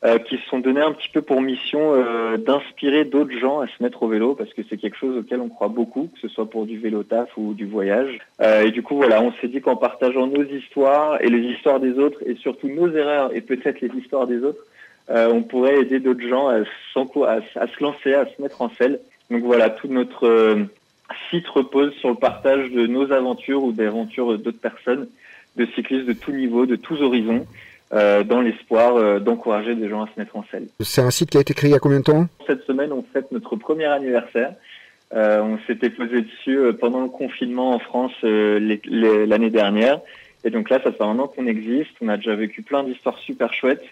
euh, 0.05 0.19
qui 0.19 0.37
se 0.37 0.45
sont 0.51 0.59
donnés 0.59 0.83
un 0.83 0.93
petit 0.93 1.09
peu 1.09 1.23
pour 1.23 1.41
mission 1.41 1.95
euh, 1.95 2.37
d'inspirer 2.37 3.07
d'autres 3.07 3.39
gens 3.39 3.61
à 3.61 3.67
se 3.67 3.83
mettre 3.83 4.03
au 4.03 4.09
vélo 4.09 4.35
parce 4.35 4.53
que 4.53 4.61
c'est 4.69 4.77
quelque 4.77 4.99
chose 4.99 5.17
auquel 5.17 5.41
on 5.41 5.49
croit 5.49 5.69
beaucoup, 5.69 6.11
que 6.13 6.21
ce 6.21 6.29
soit 6.29 6.49
pour 6.49 6.67
du 6.67 6.79
vélo 6.79 7.03
taf 7.05 7.31
ou 7.39 7.55
du 7.55 7.65
voyage. 7.65 8.19
Euh, 8.43 8.67
et 8.67 8.71
du 8.71 8.83
coup, 8.83 8.97
voilà, 8.97 9.23
on 9.23 9.33
s'est 9.33 9.49
dit 9.49 9.63
qu'en 9.63 9.77
partageant 9.77 10.27
nos 10.27 10.45
histoires 10.45 11.23
et 11.23 11.29
les 11.29 11.41
histoires 11.53 11.81
des 11.81 11.99
autres 11.99 12.19
et 12.27 12.35
surtout 12.35 12.69
nos 12.69 12.95
erreurs 12.95 13.35
et 13.35 13.41
peut-être 13.41 13.81
les 13.81 13.91
histoires 13.99 14.27
des 14.27 14.43
autres, 14.43 14.63
euh, 15.09 15.31
on 15.33 15.43
pourrait 15.43 15.81
aider 15.81 16.01
d'autres 16.01 16.27
gens 16.27 16.49
à, 16.49 16.57
à 16.57 17.67
se 17.67 17.83
lancer, 17.83 18.13
à 18.13 18.27
se 18.27 18.43
mettre 18.43 18.61
en 18.61 18.71
selle. 18.71 19.01
Donc 19.31 19.43
voilà, 19.43 19.71
tout 19.71 19.89
notre 19.89 20.27
euh, 20.27 20.65
site 21.31 21.49
repose 21.49 21.95
sur 21.95 22.11
le 22.11 22.17
partage 22.17 22.71
de 22.71 22.87
nos 22.87 23.11
aventures 23.11 23.65
ou 23.65 23.73
des 23.73 23.87
aventures 23.87 24.39
d'autres 24.39 24.61
personnes, 24.61 25.09
de 25.57 25.67
cyclistes 25.75 26.07
de 26.07 26.13
tous 26.13 26.33
niveaux, 26.33 26.67
de 26.67 26.77
tous 26.77 27.01
horizons, 27.01 27.47
euh, 27.93 28.25
dans 28.25 28.41
l'espoir 28.41 28.97
euh, 28.97 29.21
d'encourager 29.21 29.75
des 29.75 29.89
gens 29.89 30.03
à 30.03 30.09
se 30.13 30.19
mettre 30.19 30.37
en 30.37 30.45
selle. 30.51 30.67
C'est 30.81 31.03
un 31.03 31.11
site 31.11 31.31
qui 31.31 31.39
a 31.39 31.41
été 31.41 31.55
créé 31.55 31.71
il 31.71 31.75
y 31.75 31.77
a 31.77 31.81
combien 31.81 31.99
de 31.99 32.05
temps? 32.05 32.27
Cette 32.47 32.65
semaine, 32.65 32.93
on 32.93 33.05
fête 33.13 33.31
notre 33.31 33.57
premier 33.57 33.85
anniversaire. 33.85 34.55
Euh, 35.15 35.41
on 35.43 35.59
s'était 35.67 35.91
posé 35.91 36.23
dessus 36.23 36.59
euh, 36.59 36.73
pendant 36.73 37.03
le 37.03 37.09
confinement 37.09 37.73
en 37.73 37.79
France 37.79 38.13
euh, 38.25 38.79
l'année 39.27 39.51
dernière. 39.51 40.01
Et 40.45 40.51
donc 40.51 40.71
là, 40.71 40.81
ça 40.83 40.93
fait 40.93 41.05
un 41.05 41.19
an 41.19 41.29
qu'on 41.29 41.47
existe. 41.47 41.93
On 42.01 42.09
a 42.09 42.17
déjà 42.17 42.35
vécu 42.35 42.63
plein 42.63 42.83
d'histoires 42.83 43.19
super 43.19 43.53
chouettes. 43.53 43.85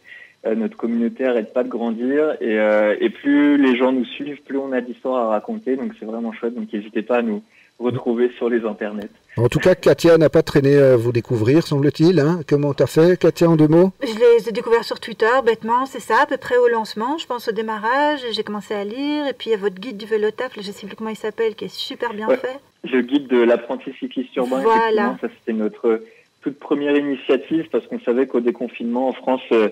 Euh, 0.44 0.56
notre 0.56 0.76
communauté 0.76 1.24
arrête 1.24 1.52
pas 1.52 1.62
de 1.62 1.68
grandir. 1.68 2.32
Et, 2.40 2.58
euh, 2.58 2.96
et 3.00 3.10
plus 3.10 3.56
les 3.56 3.76
gens 3.76 3.92
nous 3.92 4.04
suivent, 4.04 4.42
plus 4.42 4.58
on 4.58 4.72
a 4.72 4.80
d'histoires 4.80 5.26
à 5.26 5.28
raconter. 5.28 5.76
Donc 5.76 5.92
c'est 5.98 6.06
vraiment 6.06 6.32
chouette. 6.32 6.54
Donc 6.54 6.72
n'hésitez 6.72 7.02
pas 7.02 7.18
à 7.18 7.22
nous 7.22 7.42
retrouver 7.82 8.30
sur 8.36 8.48
les 8.48 8.64
internets. 8.64 9.08
En 9.36 9.48
tout 9.48 9.58
cas, 9.58 9.74
Katia 9.74 10.18
n'a 10.18 10.28
pas 10.28 10.42
traîné 10.42 10.76
à 10.76 10.96
vous 10.96 11.10
découvrir, 11.12 11.66
semble-t-il. 11.66 12.20
hein. 12.20 12.40
Comment 12.46 12.74
t'as 12.74 12.86
fait, 12.86 13.18
Katia, 13.18 13.48
en 13.48 13.56
deux 13.56 13.68
mots? 13.68 13.92
Je 14.02 14.06
les 14.38 14.48
ai 14.48 14.52
découverts 14.52 14.84
sur 14.84 15.00
Twitter, 15.00 15.26
bêtement, 15.44 15.86
c'est 15.86 16.00
ça, 16.00 16.22
à 16.22 16.26
peu 16.26 16.36
près 16.36 16.56
au 16.58 16.68
lancement, 16.68 17.16
je 17.18 17.26
pense 17.26 17.48
au 17.48 17.52
démarrage, 17.52 18.20
j'ai 18.32 18.42
commencé 18.42 18.74
à 18.74 18.84
lire, 18.84 19.26
et 19.26 19.32
puis 19.32 19.48
il 19.48 19.52
y 19.52 19.54
a 19.54 19.58
votre 19.58 19.76
guide 19.80 19.96
du 19.96 20.06
vélo 20.06 20.30
taf, 20.30 20.52
je 20.56 20.70
sais 20.70 20.86
plus 20.86 20.96
comment 20.96 21.10
il 21.10 21.16
s'appelle, 21.16 21.54
qui 21.54 21.64
est 21.64 21.74
super 21.74 22.12
bien 22.12 22.28
Ouais. 22.28 22.36
fait. 22.36 22.58
Le 22.92 23.00
guide 23.02 23.28
de 23.28 23.42
l'apprenti 23.42 23.92
cycliste 23.98 24.34
urbain, 24.36 24.60
Voilà. 24.62 25.16
ça 25.20 25.28
c'était 25.38 25.56
notre 25.56 26.02
toute 26.42 26.58
première 26.58 26.96
initiative 26.96 27.68
parce 27.70 27.86
qu'on 27.86 28.00
savait 28.00 28.26
qu'au 28.26 28.40
déconfinement 28.40 29.08
en 29.08 29.12
France, 29.12 29.40
euh, 29.52 29.68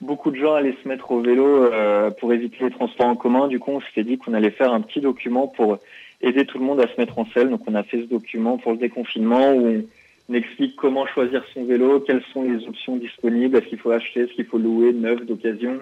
beaucoup 0.00 0.30
de 0.30 0.36
gens 0.36 0.54
allaient 0.54 0.76
se 0.82 0.88
mettre 0.88 1.10
au 1.12 1.20
vélo 1.20 1.46
euh, 1.46 2.10
pour 2.10 2.32
éviter 2.32 2.56
les 2.64 2.70
transports 2.70 3.06
en 3.06 3.14
commun. 3.16 3.48
Du 3.48 3.58
coup, 3.58 3.70
on 3.72 3.80
s'était 3.82 4.02
dit 4.04 4.16
qu'on 4.18 4.32
allait 4.34 4.50
faire 4.50 4.72
un 4.72 4.80
petit 4.80 5.00
document 5.00 5.46
pour 5.46 5.78
aider 6.20 6.46
tout 6.46 6.58
le 6.58 6.64
monde 6.64 6.80
à 6.80 6.86
se 6.86 6.98
mettre 6.98 7.18
en 7.18 7.26
selle. 7.26 7.50
Donc, 7.50 7.62
on 7.66 7.74
a 7.74 7.82
fait 7.82 8.02
ce 8.02 8.06
document 8.06 8.58
pour 8.58 8.72
le 8.72 8.78
déconfinement 8.78 9.52
où 9.52 9.84
on 10.28 10.34
explique 10.34 10.76
comment 10.76 11.06
choisir 11.06 11.44
son 11.54 11.64
vélo, 11.64 12.00
quelles 12.00 12.24
sont 12.32 12.42
les 12.42 12.66
options 12.66 12.96
disponibles, 12.96 13.56
est-ce 13.56 13.66
qu'il 13.66 13.78
faut 13.78 13.92
acheter, 13.92 14.20
est-ce 14.20 14.32
qu'il 14.32 14.46
faut 14.46 14.58
louer, 14.58 14.92
neuf, 14.92 15.24
d'occasion, 15.24 15.78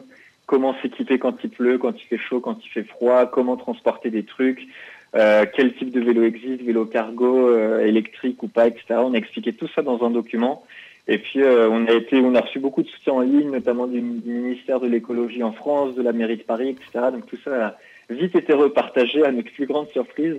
comment 0.46 0.74
s'équiper 0.82 1.18
quand 1.18 1.36
il 1.42 1.50
pleut, 1.50 1.78
quand 1.78 1.94
il 1.98 2.06
fait 2.06 2.18
chaud, 2.18 2.40
quand 2.40 2.58
il 2.64 2.68
fait 2.68 2.84
froid, 2.84 3.26
comment 3.26 3.56
transporter 3.56 4.10
des 4.10 4.24
trucs, 4.24 4.66
euh, 5.14 5.46
quel 5.54 5.74
type 5.74 5.90
de 5.90 6.00
vélo 6.00 6.24
existe, 6.24 6.62
vélo 6.62 6.86
cargo, 6.86 7.48
euh, 7.48 7.86
électrique 7.86 8.42
ou 8.42 8.48
pas, 8.48 8.66
etc. 8.66 8.84
On 8.98 9.14
a 9.14 9.16
expliqué 9.16 9.52
tout 9.52 9.68
ça 9.74 9.82
dans 9.82 10.04
un 10.04 10.10
document. 10.10 10.64
Et 11.06 11.18
puis 11.18 11.42
euh, 11.42 11.68
on 11.70 11.87
a 11.87 11.92
été, 11.92 12.16
on 12.20 12.34
a 12.34 12.40
reçu 12.40 12.58
beaucoup 12.61 12.82
de 12.82 12.88
soutien 12.88 13.12
en 13.12 13.20
ligne, 13.20 13.50
notamment 13.50 13.87
du, 13.87 14.00
du 14.00 14.30
ministère 14.30 14.80
de 14.80 14.87
l'écologie 14.87 15.42
en 15.42 15.52
France, 15.52 15.94
de 15.94 16.02
la 16.02 16.12
mairie 16.12 16.38
de 16.38 16.42
Paris, 16.42 16.70
etc. 16.70 17.06
Donc 17.12 17.26
tout 17.26 17.37
ça 17.44 17.66
a 17.68 17.75
vite 18.14 18.34
été 18.37 18.52
repartagé 18.52 19.25
à 19.25 19.30
notre 19.32 19.52
plus 19.52 19.66
grande 19.66 19.88
surprise. 19.90 20.37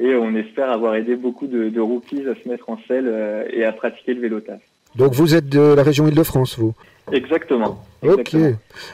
Et 0.00 0.14
on 0.14 0.34
espère 0.36 0.70
avoir 0.70 0.94
aidé 0.94 1.16
beaucoup 1.16 1.46
de, 1.48 1.68
de 1.70 1.80
rookies 1.80 2.24
à 2.28 2.34
se 2.40 2.48
mettre 2.48 2.70
en 2.70 2.78
selle 2.86 3.06
euh, 3.08 3.44
et 3.52 3.64
à 3.64 3.72
pratiquer 3.72 4.14
le 4.14 4.20
vélo 4.20 4.40
taf. 4.40 4.60
Donc 4.94 5.12
vous 5.12 5.34
êtes 5.34 5.48
de 5.48 5.74
la 5.74 5.82
région 5.82 6.06
Île-de-France, 6.08 6.58
vous? 6.58 6.72
Exactement. 7.12 7.82
Ok. 8.02 8.36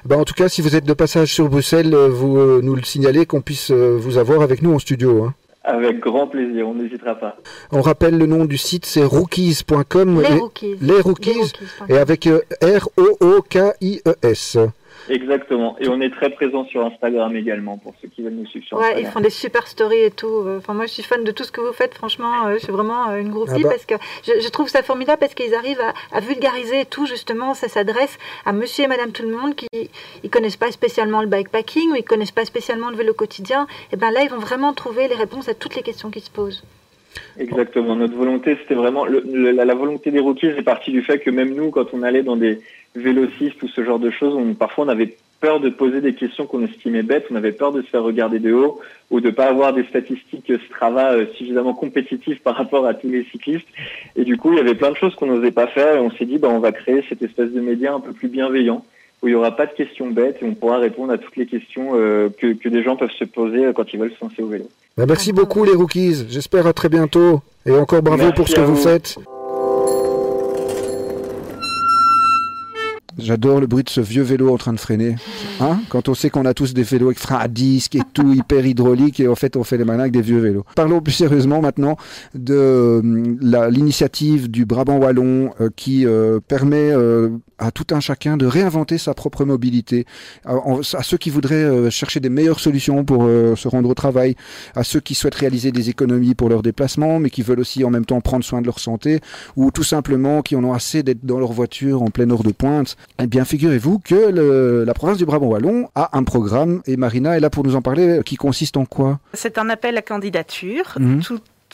Ben, 0.04 0.16
en 0.16 0.24
tout 0.24 0.34
cas, 0.34 0.48
si 0.48 0.62
vous 0.62 0.76
êtes 0.76 0.84
de 0.86 0.92
passage 0.94 1.32
sur 1.32 1.48
Bruxelles, 1.48 1.94
euh, 1.94 2.08
vous 2.08 2.38
euh, 2.38 2.60
nous 2.62 2.74
le 2.74 2.82
signalez 2.82 3.26
qu'on 3.26 3.40
puisse 3.42 3.70
euh, 3.70 3.96
vous 3.98 4.18
avoir 4.18 4.40
avec 4.42 4.62
nous 4.62 4.72
en 4.74 4.78
studio. 4.78 5.24
hein. 5.24 5.34
Avec 5.64 5.98
grand 5.98 6.26
plaisir, 6.26 6.68
on 6.68 6.74
n'hésitera 6.74 7.14
pas. 7.14 7.36
On 7.72 7.80
rappelle 7.80 8.18
le 8.18 8.26
nom 8.26 8.44
du 8.44 8.58
site, 8.58 8.84
c'est 8.84 9.02
rookies.com. 9.04 10.20
Les. 10.20 10.28
Les 10.28 10.38
Rookies. 10.38 10.76
Les 10.82 11.00
rookies, 11.00 11.52
Et 11.88 11.96
avec 11.96 12.26
euh, 12.26 12.42
R-O-O-K-I-E-S. 12.62 14.58
Exactement. 15.08 15.76
Et 15.80 15.88
on 15.88 16.00
est 16.00 16.10
très 16.10 16.30
présent 16.30 16.64
sur 16.66 16.84
Instagram 16.84 17.34
également 17.36 17.78
pour 17.78 17.94
ceux 18.00 18.08
qui 18.08 18.22
veulent 18.22 18.32
nous 18.34 18.46
suivre 18.46 18.66
sur 18.66 18.76
Ouais, 18.78 18.84
Instagram. 18.84 19.04
ils 19.06 19.12
font 19.12 19.20
des 19.20 19.30
super 19.30 19.66
stories 19.66 20.00
et 20.04 20.10
tout. 20.10 20.44
Enfin, 20.58 20.74
moi, 20.74 20.86
je 20.86 20.92
suis 20.92 21.02
fan 21.02 21.24
de 21.24 21.30
tout 21.30 21.44
ce 21.44 21.52
que 21.52 21.60
vous 21.60 21.72
faites. 21.72 21.94
Franchement, 21.94 22.46
euh, 22.46 22.54
je 22.54 22.58
suis 22.64 22.72
vraiment 22.72 23.10
euh, 23.10 23.20
une 23.20 23.30
groupie 23.30 23.52
Ah 23.56 23.58
bah. 23.62 23.68
parce 23.70 23.86
que 23.86 23.94
je, 24.26 24.40
je 24.40 24.48
trouve 24.48 24.68
ça 24.68 24.82
formidable 24.82 25.18
parce 25.20 25.34
qu'ils 25.34 25.54
arrivent 25.54 25.80
à, 25.80 26.16
à 26.16 26.20
vulgariser 26.20 26.84
tout. 26.86 27.06
Justement, 27.06 27.54
ça 27.54 27.68
s'adresse 27.68 28.18
à 28.46 28.52
monsieur 28.52 28.84
et 28.84 28.88
madame 28.88 29.12
tout 29.12 29.22
le 29.22 29.36
monde 29.36 29.54
qui 29.54 29.66
ils 30.22 30.30
connaissent 30.30 30.56
pas 30.56 30.70
spécialement 30.72 31.20
le 31.20 31.26
bikepacking 31.28 31.90
ou 31.92 31.96
ils 31.96 32.04
connaissent 32.04 32.30
pas 32.30 32.44
spécialement 32.44 32.90
le 32.90 32.96
vélo 32.96 33.12
quotidien. 33.14 33.66
Et 33.92 33.96
ben 33.96 34.10
là, 34.10 34.22
ils 34.22 34.30
vont 34.30 34.38
vraiment 34.38 34.72
trouver 34.72 35.08
les 35.08 35.14
réponses 35.14 35.48
à 35.48 35.54
toutes 35.54 35.76
les 35.76 35.82
questions 35.82 36.10
qui 36.10 36.20
se 36.20 36.30
posent. 36.30 36.62
Exactement. 37.38 37.96
Notre 37.96 38.14
volonté, 38.14 38.56
c'était 38.60 38.74
vraiment 38.74 39.04
le- 39.04 39.50
la, 39.52 39.74
volonté 39.74 40.10
des 40.10 40.20
rookies 40.20 40.46
est 40.46 40.62
partie 40.62 40.90
du 40.90 41.02
fait 41.02 41.18
que 41.18 41.30
même 41.30 41.54
nous, 41.54 41.70
quand 41.70 41.92
on 41.92 42.02
allait 42.02 42.22
dans 42.22 42.36
des 42.36 42.60
vélocistes 42.94 43.62
ou 43.62 43.68
ce 43.68 43.84
genre 43.84 43.98
de 43.98 44.10
choses, 44.10 44.34
on, 44.34 44.54
parfois 44.54 44.84
on 44.84 44.88
avait 44.88 45.16
peur 45.40 45.60
de 45.60 45.68
poser 45.68 46.00
des 46.00 46.14
questions 46.14 46.46
qu'on 46.46 46.64
estimait 46.64 47.02
bêtes, 47.02 47.26
on 47.30 47.36
avait 47.36 47.52
peur 47.52 47.72
de 47.72 47.82
se 47.82 47.88
faire 47.88 48.02
regarder 48.02 48.38
de 48.38 48.52
haut 48.52 48.80
ou 49.10 49.20
de 49.20 49.30
pas 49.30 49.46
avoir 49.46 49.72
des 49.72 49.84
statistiques 49.84 50.50
Strava 50.66 51.12
euh, 51.12 51.26
suffisamment 51.34 51.74
compétitives 51.74 52.40
par 52.40 52.56
rapport 52.56 52.86
à 52.86 52.94
tous 52.94 53.08
les 53.10 53.24
cyclistes. 53.24 53.66
Et 54.16 54.24
du 54.24 54.36
coup, 54.36 54.52
il 54.52 54.58
y 54.58 54.60
avait 54.60 54.74
plein 54.74 54.90
de 54.90 54.96
choses 54.96 55.14
qu'on 55.16 55.26
n'osait 55.26 55.50
pas 55.50 55.66
faire 55.66 55.96
et 55.96 56.00
on 56.00 56.10
s'est 56.12 56.24
dit, 56.24 56.38
bah, 56.38 56.48
on 56.50 56.60
va 56.60 56.72
créer 56.72 57.04
cette 57.08 57.22
espèce 57.22 57.50
de 57.50 57.60
média 57.60 57.92
un 57.92 58.00
peu 58.00 58.12
plus 58.12 58.28
bienveillant 58.28 58.84
où 59.22 59.28
il 59.28 59.30
n'y 59.30 59.36
aura 59.36 59.56
pas 59.56 59.66
de 59.66 59.72
questions 59.72 60.08
bêtes 60.08 60.38
et 60.42 60.44
on 60.44 60.54
pourra 60.54 60.78
répondre 60.78 61.12
à 61.12 61.18
toutes 61.18 61.36
les 61.36 61.46
questions 61.46 61.92
euh, 61.94 62.28
que, 62.38 62.52
que 62.52 62.68
des 62.68 62.82
gens 62.82 62.96
peuvent 62.96 63.10
se 63.10 63.24
poser 63.24 63.66
euh, 63.66 63.72
quand 63.72 63.92
ils 63.92 63.98
veulent 63.98 64.12
se 64.12 64.24
lancer 64.24 64.42
au 64.42 64.48
vélo. 64.48 64.68
Bah, 64.96 65.06
merci 65.08 65.32
beaucoup 65.32 65.64
les 65.64 65.72
rookies. 65.72 66.24
J'espère 66.28 66.68
à 66.68 66.72
très 66.72 66.88
bientôt. 66.88 67.42
Et 67.66 67.72
encore 67.72 68.02
bravo 68.02 68.18
Merci 68.22 68.34
pour 68.36 68.48
ce 68.48 68.54
que 68.54 68.60
vous 68.60 68.76
vous. 68.76 68.82
faites. 68.82 69.16
J'adore 73.16 73.60
le 73.60 73.66
bruit 73.68 73.84
de 73.84 73.88
ce 73.88 74.00
vieux 74.00 74.22
vélo 74.22 74.52
en 74.52 74.56
train 74.56 74.72
de 74.72 74.80
freiner. 74.80 75.14
Hein? 75.60 75.78
Quand 75.88 76.08
on 76.08 76.14
sait 76.14 76.30
qu'on 76.30 76.44
a 76.46 76.54
tous 76.54 76.74
des 76.74 76.82
vélos 76.82 77.06
avec 77.06 77.18
frein 77.18 77.36
à 77.38 77.46
disque 77.46 77.94
et 77.94 78.00
tout 78.12 78.32
hyper 78.32 78.66
hydraulique 78.66 79.20
et 79.20 79.28
en 79.28 79.36
fait 79.36 79.56
on 79.56 79.62
fait 79.62 79.78
les 79.78 79.84
malins 79.84 80.00
avec 80.00 80.12
des 80.12 80.20
vieux 80.20 80.40
vélos. 80.40 80.64
Parlons 80.74 81.00
plus 81.00 81.12
sérieusement 81.12 81.60
maintenant 81.60 81.96
de 82.34 82.54
euh, 82.54 83.70
l'initiative 83.70 84.50
du 84.50 84.64
Brabant 84.64 84.98
Wallon 84.98 85.52
euh, 85.60 85.70
qui 85.76 86.06
euh, 86.06 86.40
permet 86.46 86.90
euh, 86.90 87.30
à 87.58 87.70
tout 87.70 87.86
un 87.92 88.00
chacun 88.00 88.36
de 88.36 88.46
réinventer 88.46 88.98
sa 88.98 89.14
propre 89.14 89.44
mobilité. 89.44 90.06
À, 90.44 90.54
ceux 91.02 91.16
qui 91.18 91.30
voudraient 91.30 91.54
euh, 91.54 91.90
chercher 91.90 92.20
des 92.20 92.28
meilleures 92.28 92.60
solutions 92.60 93.04
pour 93.04 93.24
euh, 93.24 93.56
se 93.56 93.68
rendre 93.68 93.88
au 93.88 93.94
travail, 93.94 94.34
à 94.74 94.84
ceux 94.84 95.00
qui 95.00 95.14
souhaitent 95.14 95.34
réaliser 95.34 95.72
des 95.72 95.90
économies 95.90 96.34
pour 96.34 96.48
leurs 96.48 96.62
déplacements, 96.62 97.18
mais 97.18 97.30
qui 97.30 97.42
veulent 97.42 97.60
aussi 97.60 97.84
en 97.84 97.90
même 97.90 98.04
temps 98.04 98.20
prendre 98.20 98.44
soin 98.44 98.60
de 98.60 98.66
leur 98.66 98.78
santé, 98.80 99.20
ou 99.56 99.70
tout 99.70 99.84
simplement 99.84 100.42
qui 100.42 100.56
en 100.56 100.64
ont 100.64 100.72
assez 100.72 101.02
d'être 101.02 101.24
dans 101.24 101.38
leur 101.38 101.52
voiture 101.52 102.02
en 102.02 102.10
pleine 102.10 102.32
heure 102.32 102.42
de 102.42 102.52
pointe. 102.52 102.96
Eh 103.22 103.26
bien, 103.26 103.44
figurez-vous 103.44 103.98
que 104.00 104.30
le- 104.30 104.84
la 104.84 104.94
province 104.94 105.18
du 105.18 105.24
Brabant 105.26 105.46
Wallon 105.46 105.88
a 105.94 106.16
un 106.16 106.24
programme, 106.24 106.82
et 106.86 106.96
Marina 106.96 107.36
est 107.36 107.40
là 107.40 107.50
pour 107.50 107.64
nous 107.64 107.76
en 107.76 107.82
parler, 107.82 108.20
qui 108.24 108.36
consiste 108.36 108.76
en 108.76 108.84
quoi? 108.84 109.20
C'est 109.32 109.58
un 109.58 109.68
appel 109.70 109.96
à 109.96 110.02
candidature. 110.02 110.94
Mhm. 110.98 111.22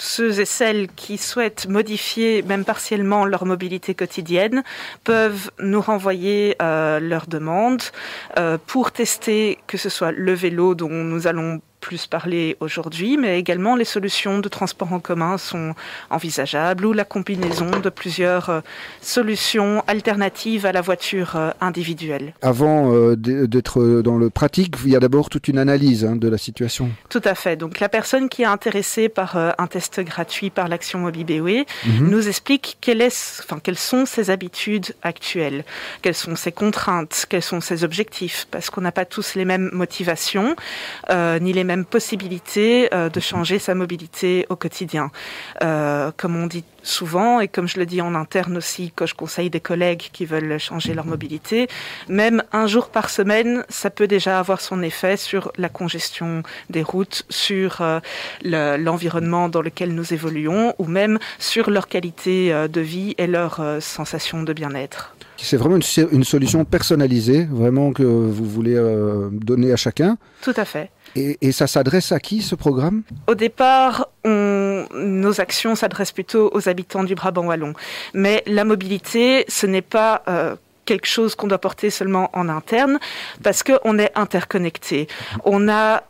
Ceux 0.01 0.41
et 0.41 0.47
celles 0.47 0.89
qui 0.89 1.19
souhaitent 1.19 1.69
modifier, 1.69 2.43
même 2.43 2.65
partiellement, 2.65 3.27
leur 3.27 3.45
mobilité 3.45 3.95
quotidienne 3.95 4.63
peuvent 5.05 5.51
nous 5.61 5.81
renvoyer 5.81 6.57
euh, 6.63 6.99
leurs 7.01 7.27
demandes 7.27 7.83
euh, 8.39 8.57
pour 8.67 8.93
tester 8.93 9.59
que 9.67 9.77
ce 9.77 9.91
soit 9.91 10.11
le 10.13 10.33
vélo 10.33 10.75
dont 10.75 10.89
nous 10.89 11.27
allons 11.27 11.61
plus 11.81 12.07
parler 12.07 12.57
aujourd'hui, 12.61 13.17
mais 13.17 13.39
également 13.39 13.77
les 13.77 13.85
solutions 13.85 14.39
de 14.39 14.49
transport 14.49 14.93
en 14.93 15.01
commun 15.01 15.39
sont 15.39 15.75
envisageables 16.11 16.85
ou 16.87 16.93
la 16.93 17.05
combinaison 17.05 17.71
de 17.71 17.89
plusieurs 17.89 18.51
euh, 18.51 18.61
solutions 19.01 19.83
alternatives 19.87 20.67
à 20.67 20.73
la 20.73 20.81
voiture 20.81 21.37
euh, 21.37 21.51
individuelle. 21.61 22.35
Avant 22.43 22.93
euh, 22.93 23.17
d'être 23.17 24.03
dans 24.03 24.19
le 24.19 24.31
pratique, 24.31 24.77
il 24.85 24.91
y 24.93 24.97
a 24.97 25.01
d'abord 25.01 25.29
toute 25.31 25.49
une 25.49 25.59
analyse 25.59 26.05
hein, 26.05 26.17
de 26.17 26.29
la 26.29 26.39
situation. 26.39 26.91
Tout 27.09 27.23
à 27.25 27.35
fait. 27.35 27.57
Donc 27.57 27.81
la 27.81 27.89
personne 27.89 28.29
qui 28.29 28.43
est 28.43 28.47
intéressée 28.47 29.09
par 29.09 29.37
euh, 29.37 29.51
un 29.59 29.67
test 29.67 30.01
gratuit 30.01 30.51
par 30.51 30.69
l'action 30.69 31.01
MobiBW 31.01 31.61
Mhm. 31.87 32.11
nous 32.11 32.29
explique 32.29 32.77
quelle 32.81 33.01
est, 33.01 33.41
enfin, 33.43 33.59
quelles 33.63 33.79
sont 33.79 34.07
ses 34.07 34.31
habitudes 34.31 34.95
actuelles, 35.03 35.65
quelles 36.03 36.15
sont 36.15 36.37
ses 36.37 36.53
contraintes, 36.53 37.27
quels 37.29 37.43
sont 37.43 37.61
ses 37.61 37.85
objectifs, 37.85 38.47
parce 38.51 38.71
qu'on 38.71 38.81
n'a 38.81 38.93
pas 38.93 39.05
tous 39.05 39.35
les 39.35 39.45
mêmes 39.45 39.71
motivations, 39.73 40.57
euh, 41.11 41.39
ni 41.39 41.53
les 41.53 41.65
mêmes 41.65 41.70
possibilités 41.79 42.93
euh, 42.95 43.09
de 43.09 43.21
changer 43.21 43.59
sa 43.59 43.75
mobilité 43.75 44.47
au 44.49 44.57
quotidien. 44.57 45.11
Euh, 45.63 46.11
comme 46.17 46.37
on 46.37 46.47
dit 46.47 46.65
souvent, 46.83 47.41
et 47.41 47.49
comme 47.49 47.69
je 47.69 47.79
le 47.79 47.87
dis 47.87 48.01
en 48.01 48.15
interne 48.15 48.57
aussi, 48.57 48.93
quand 48.97 49.07
je 49.07 49.15
conseille 49.15 49.51
des 49.51 49.61
collègues 49.61 50.09
qui 50.13 50.25
veulent 50.25 50.59
changer 50.59 50.95
leur 50.95 51.05
mobilité, 51.07 51.69
même 52.09 52.43
un 52.53 52.67
jour 52.67 52.89
par 52.89 53.11
semaine, 53.11 53.65
ça 53.69 53.91
peut 53.91 54.07
déjà 54.07 54.39
avoir 54.39 54.61
son 54.61 54.83
effet 54.83 55.17
sur 55.17 55.53
la 55.59 55.69
congestion 55.69 56.43
des 56.71 56.83
routes, 56.83 57.25
sur 57.29 57.81
euh, 57.81 58.01
le- 58.43 58.77
l'environnement 58.77 59.49
dans 59.49 59.63
lequel 59.63 59.95
nous 59.95 60.13
évoluons, 60.15 60.75
ou 60.79 60.87
même 60.87 61.19
sur 61.39 61.71
leur 61.71 61.87
qualité 61.89 62.53
euh, 62.53 62.67
de 62.69 62.81
vie 62.81 63.15
et 63.19 63.27
leur 63.27 63.61
euh, 63.61 63.81
sensation 63.81 64.43
de 64.43 64.53
bien-être. 64.53 65.15
C'est 65.37 65.57
vraiment 65.57 65.77
une, 65.77 65.83
so- 65.83 66.09
une 66.11 66.25
solution 66.25 66.65
personnalisée, 66.65 67.47
vraiment 67.51 67.93
que 67.93 68.03
vous 68.03 68.45
voulez 68.45 68.77
donner 69.33 69.73
à 69.73 69.77
chacun. 69.77 70.19
Tout 70.43 70.53
à 70.57 70.65
fait. 70.67 70.91
Et, 71.17 71.53
ça 71.53 71.67
s'adresse 71.67 72.13
à 72.13 72.21
qui 72.21 72.43
ce 72.43 72.55
programme? 72.55 73.03
Au 73.27 73.35
départ, 73.35 74.09
nos 74.25 75.41
actions 75.41 75.75
s'adressent 75.75 76.13
plutôt 76.13 76.51
aux 76.53 76.69
habitants 76.69 77.05
du 77.05 77.15
Brabant 77.15 77.47
wallon. 77.47 77.75
Mais 78.15 78.43
la 78.47 78.65
mobilité, 78.65 79.45
ce 79.49 79.67
n'est 79.67 79.83
pas 79.83 80.23
euh, 80.29 80.57
quelque 80.85 81.07
chose 81.07 81.35
qu'on 81.35 81.47
doit 81.47 81.59
porter 81.59 81.91
seulement 81.91 82.31
en 82.33 82.49
interne, 82.49 82.99
parce 83.43 83.63
qu'on 83.63 83.99
est 83.99 84.11
interconnecté. 84.17 85.09
On 85.45 85.69
a 85.69 86.03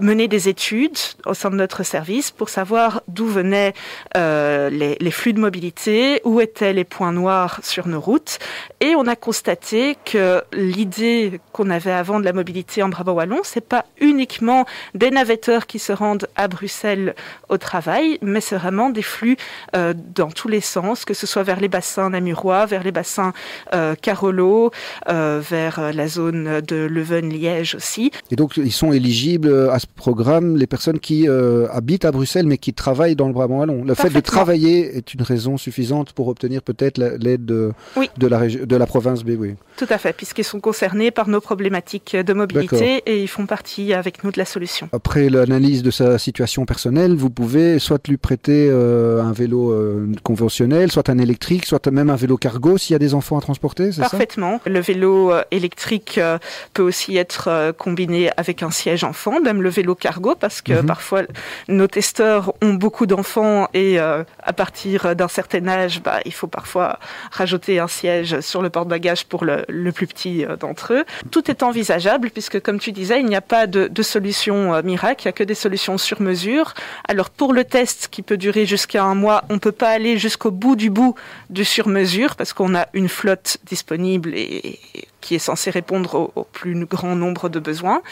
mené 0.00 0.28
des 0.28 0.48
études 0.48 0.98
au 1.24 1.34
sein 1.34 1.50
de 1.50 1.56
notre 1.56 1.82
service 1.82 2.30
pour 2.30 2.48
savoir 2.48 3.02
d'où 3.08 3.26
venaient 3.26 3.72
euh, 4.16 4.68
les, 4.70 5.10
flux 5.10 5.32
de 5.32 5.40
mobilité, 5.40 6.20
où 6.24 6.40
étaient 6.40 6.72
les 6.72 6.84
points 6.84 7.12
noirs 7.12 7.60
sur 7.62 7.86
nos 7.86 8.00
routes, 8.00 8.38
et 8.80 8.94
on 8.94 9.06
a 9.06 9.16
constaté 9.16 9.96
que 10.04 10.42
l'idée 10.52 11.40
qu'on 11.52 11.70
avait 11.70 11.92
avant 11.92 12.20
de 12.20 12.24
la 12.24 12.32
mobilité 12.32 12.82
en 12.82 12.88
Brabant 12.88 13.12
wallon, 13.12 13.40
c'est 13.44 13.66
pas 13.66 13.84
uniquement 14.00 14.66
des 14.94 15.10
navetteurs 15.10 15.66
qui 15.66 15.78
se 15.78 15.92
rendent 15.92 16.28
à 16.36 16.48
Bruxelles 16.48 17.14
au 17.48 17.58
travail, 17.58 18.18
mais 18.22 18.40
c'est 18.40 18.56
vraiment 18.56 18.90
des 18.90 19.02
flux 19.02 19.36
euh, 19.76 19.94
dans 20.14 20.30
tous 20.30 20.48
les 20.48 20.60
sens, 20.60 21.04
que 21.04 21.14
ce 21.14 21.26
soit 21.26 21.42
vers 21.42 21.60
les 21.60 21.68
bassins 21.68 22.10
namurois, 22.10 22.66
vers 22.66 22.82
les 22.82 22.92
bassins 22.92 23.32
euh, 23.74 23.94
Carolo, 23.94 24.70
vers 25.06 25.92
la 25.92 26.08
zone 26.08 26.60
de 26.60 26.86
Leuven-Liège 26.86 27.74
aussi. 27.74 28.10
Et 28.30 28.36
donc, 28.36 28.56
ils 28.56 28.72
sont 28.72 28.92
éligibles 28.92 29.61
à 29.70 29.78
ce 29.78 29.86
programme, 29.94 30.56
les 30.56 30.66
personnes 30.66 30.98
qui 30.98 31.28
euh, 31.28 31.66
habitent 31.70 32.04
à 32.04 32.12
Bruxelles 32.12 32.46
mais 32.46 32.58
qui 32.58 32.72
travaillent 32.74 33.16
dans 33.16 33.26
le 33.28 33.32
Brabant 33.34 33.58
Wallon. 33.60 33.84
Le 33.84 33.94
fait 33.94 34.08
de 34.08 34.14
Parfaitement. 34.14 34.20
travailler 34.22 34.96
est 34.96 35.14
une 35.14 35.22
raison 35.22 35.56
suffisante 35.56 36.12
pour 36.12 36.28
obtenir 36.28 36.62
peut-être 36.62 36.98
la- 36.98 37.16
l'aide 37.16 37.44
de, 37.44 37.72
Oui. 37.96 38.10
de, 38.18 38.26
la 38.26 38.46
de 38.48 38.76
la 38.76 38.86
province 38.86 39.22
B. 39.24 39.30
Oui. 39.38 39.54
Tout 39.76 39.86
à 39.88 39.98
fait, 39.98 40.12
puisqu'ils 40.12 40.44
sont 40.44 40.60
concernés 40.60 41.10
par 41.10 41.28
nos 41.28 41.40
problématiques 41.40 42.16
de 42.16 42.32
mobilité 42.32 43.02
et 43.06 43.22
ils 43.22 43.28
font 43.28 43.46
partie 43.46 43.92
avec 43.94 44.22
nous 44.24 44.30
de 44.32 44.38
la 44.38 44.44
solution. 44.44 44.88
Après 44.92 45.28
l'analyse 45.28 45.82
de 45.82 45.90
sa 45.90 46.18
situation 46.18 46.64
personnelle, 46.66 47.14
vous 47.14 47.30
pouvez 47.30 47.78
soit 47.78 48.06
lui 48.08 48.16
prêter 48.16 48.68
euh, 48.70 49.22
un 49.22 49.32
vélo 49.32 49.72
euh, 49.72 50.06
conventionnel, 50.22 50.90
soit 50.90 51.08
un 51.08 51.18
électrique, 51.18 51.66
soit 51.66 51.86
même 51.90 52.10
un 52.10 52.16
vélo 52.16 52.36
cargo 52.36 52.78
s'il 52.78 52.94
y 52.94 52.96
a 52.96 52.98
des 52.98 53.14
enfants 53.14 53.38
à 53.38 53.40
transporter, 53.40 53.92
c'est 53.92 54.02
ça? 54.02 54.08
Parfaitement. 54.10 54.60
Le 54.66 54.80
vélo 54.80 55.32
euh, 55.32 55.42
électrique 55.50 56.18
euh, 56.18 56.38
peut 56.74 56.82
aussi 56.82 57.16
être 57.16 57.48
euh, 57.48 57.72
combiné 57.72 58.30
avec 58.36 58.62
un 58.62 58.70
siège 58.70 59.04
enfant, 59.04 59.40
même 59.52 59.62
le 59.62 59.68
vélo 59.68 59.94
cargo, 59.94 60.34
parce 60.34 60.62
que 60.62 60.72
Mhm. 60.80 60.86
parfois 60.86 61.22
nos 61.68 61.86
testeurs 61.86 62.52
ont 62.62 62.74
beaucoup 62.74 63.06
d'enfants 63.06 63.68
et 63.74 64.00
euh, 64.00 64.24
à 64.42 64.52
partir 64.52 65.14
d'un 65.14 65.28
certain 65.28 65.66
âge, 65.68 66.00
bah, 66.02 66.20
il 66.24 66.32
faut 66.32 66.46
parfois 66.46 66.98
rajouter 67.30 67.78
un 67.78 67.88
siège 67.88 68.40
sur 68.40 68.62
le 68.62 68.70
porte-bagages 68.70 69.24
pour 69.26 69.44
le, 69.44 69.64
le 69.68 69.92
plus 69.92 70.06
petit 70.06 70.44
euh, 70.44 70.56
d'entre 70.56 70.94
eux. 70.94 71.04
Tout 71.30 71.50
est 71.50 71.62
envisageable 71.62 72.30
puisque, 72.30 72.60
comme 72.60 72.78
tu 72.78 72.92
disais, 72.92 73.20
il 73.20 73.26
n'y 73.26 73.36
a 73.36 73.40
pas 73.40 73.66
de, 73.66 73.88
de 73.88 74.02
solution 74.02 74.74
euh, 74.74 74.82
miracle, 74.82 75.22
il 75.24 75.26
n'y 75.28 75.30
a 75.30 75.32
que 75.32 75.44
des 75.44 75.54
solutions 75.54 75.98
sur 75.98 76.20
mesure. 76.22 76.74
Alors 77.08 77.30
pour 77.30 77.52
le 77.52 77.64
test 77.64 78.08
qui 78.10 78.22
peut 78.22 78.36
durer 78.36 78.64
jusqu'à 78.66 79.02
un 79.04 79.14
mois, 79.14 79.44
on 79.50 79.54
ne 79.54 79.58
peut 79.58 79.72
pas 79.72 79.90
aller 79.90 80.16
jusqu'au 80.18 80.50
bout 80.50 80.76
du 80.76 80.90
bout 80.90 81.14
du 81.50 81.64
sur-mesure 81.64 82.36
parce 82.36 82.52
qu'on 82.52 82.74
a 82.74 82.86
une 82.94 83.08
flotte 83.08 83.58
disponible 83.64 84.30
et, 84.34 84.78
et 84.94 85.08
qui 85.22 85.34
est 85.34 85.38
censée 85.38 85.70
répondre 85.70 86.14
au, 86.14 86.32
au 86.34 86.44
plus 86.44 86.84
grand 86.84 87.16
nombre 87.16 87.48
de 87.48 87.58
besoins. 87.58 88.02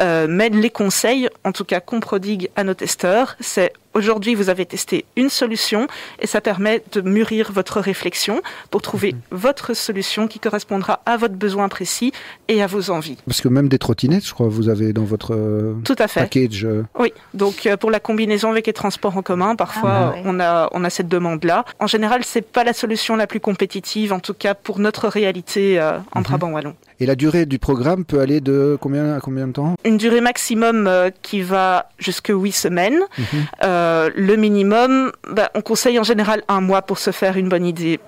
Euh, 0.00 0.26
mais 0.28 0.48
les 0.48 0.70
conseils, 0.70 1.28
en 1.44 1.52
tout 1.52 1.64
cas 1.64 1.80
qu'on 1.80 2.00
prodigue 2.00 2.48
à 2.56 2.64
nos 2.64 2.74
testeurs, 2.74 3.36
c'est 3.40 3.72
aujourd'hui 3.94 4.34
vous 4.34 4.48
avez 4.48 4.66
testé 4.66 5.04
une 5.16 5.28
solution 5.30 5.86
et 6.20 6.26
ça 6.26 6.40
permet 6.40 6.82
de 6.92 7.00
mûrir 7.00 7.52
votre 7.52 7.80
réflexion 7.80 8.40
pour 8.70 8.82
trouver 8.82 9.14
votre 9.30 9.74
solution 9.74 10.28
qui 10.28 10.38
correspondra 10.38 11.00
à 11.06 11.16
votre 11.16 11.34
besoin 11.34 11.68
précis 11.68 12.12
et 12.48 12.62
à 12.62 12.66
vos 12.66 12.90
envies. 12.90 13.16
Parce 13.26 13.40
que 13.40 13.48
même 13.48 13.68
des 13.68 13.78
trottinettes, 13.78 14.26
je 14.26 14.32
crois, 14.34 14.48
vous 14.48 14.68
avez 14.68 14.92
dans 14.92 15.04
votre 15.04 15.34
euh, 15.34 15.74
Tout 15.84 15.96
à 15.98 16.08
fait. 16.08 16.20
package. 16.20 16.64
euh, 16.64 16.84
Oui, 16.98 17.12
donc 17.34 17.66
euh, 17.66 17.76
pour 17.76 17.90
la 17.90 18.00
combinaison 18.00 18.50
avec 18.50 18.66
les 18.66 18.72
transports 18.72 19.16
en 19.16 19.22
commun, 19.22 19.56
parfois 19.56 19.90
Ah, 19.92 20.10
ouais. 20.14 20.22
on 20.24 20.40
a 20.40 20.68
on 20.72 20.84
a 20.84 20.90
cette 20.90 21.08
demande-là. 21.08 21.64
En 21.78 21.86
général, 21.86 22.22
c'est 22.24 22.42
pas 22.42 22.64
la 22.64 22.72
solution 22.72 23.16
la 23.16 23.26
plus 23.26 23.40
compétitive, 23.40 24.12
en 24.12 24.20
tout 24.20 24.34
cas 24.34 24.54
pour 24.54 24.78
notre 24.78 25.08
réalité 25.08 25.78
euh, 25.80 25.98
en 26.12 26.20
Mhm. 26.20 26.24
Brabant 26.24 26.50
wallon. 26.52 26.74
Et 27.02 27.06
la 27.06 27.16
durée 27.16 27.46
du 27.46 27.58
programme 27.58 28.04
peut 28.04 28.20
aller 28.20 28.40
de 28.40 28.78
combien 28.80 29.16
à 29.16 29.18
combien 29.18 29.48
de 29.48 29.52
temps? 29.52 29.74
Une 29.84 29.96
durée 29.96 30.20
maximum 30.20 30.86
euh, 30.86 31.10
qui 31.22 31.42
va 31.42 31.88
jusque 31.98 32.30
8 32.32 32.52
semaines. 32.52 33.00
Mhm. 33.18 33.26
Euh, 33.64 34.10
le 34.14 34.36
minimum, 34.36 35.10
bah, 35.28 35.50
on 35.56 35.62
conseille 35.62 35.98
en 35.98 36.04
général 36.04 36.44
un 36.46 36.60
mois 36.60 36.82
pour 36.82 36.98
se 36.98 37.10
faire 37.10 37.36
une 37.36 37.48
bonne 37.48 37.66
idée. 37.66 37.98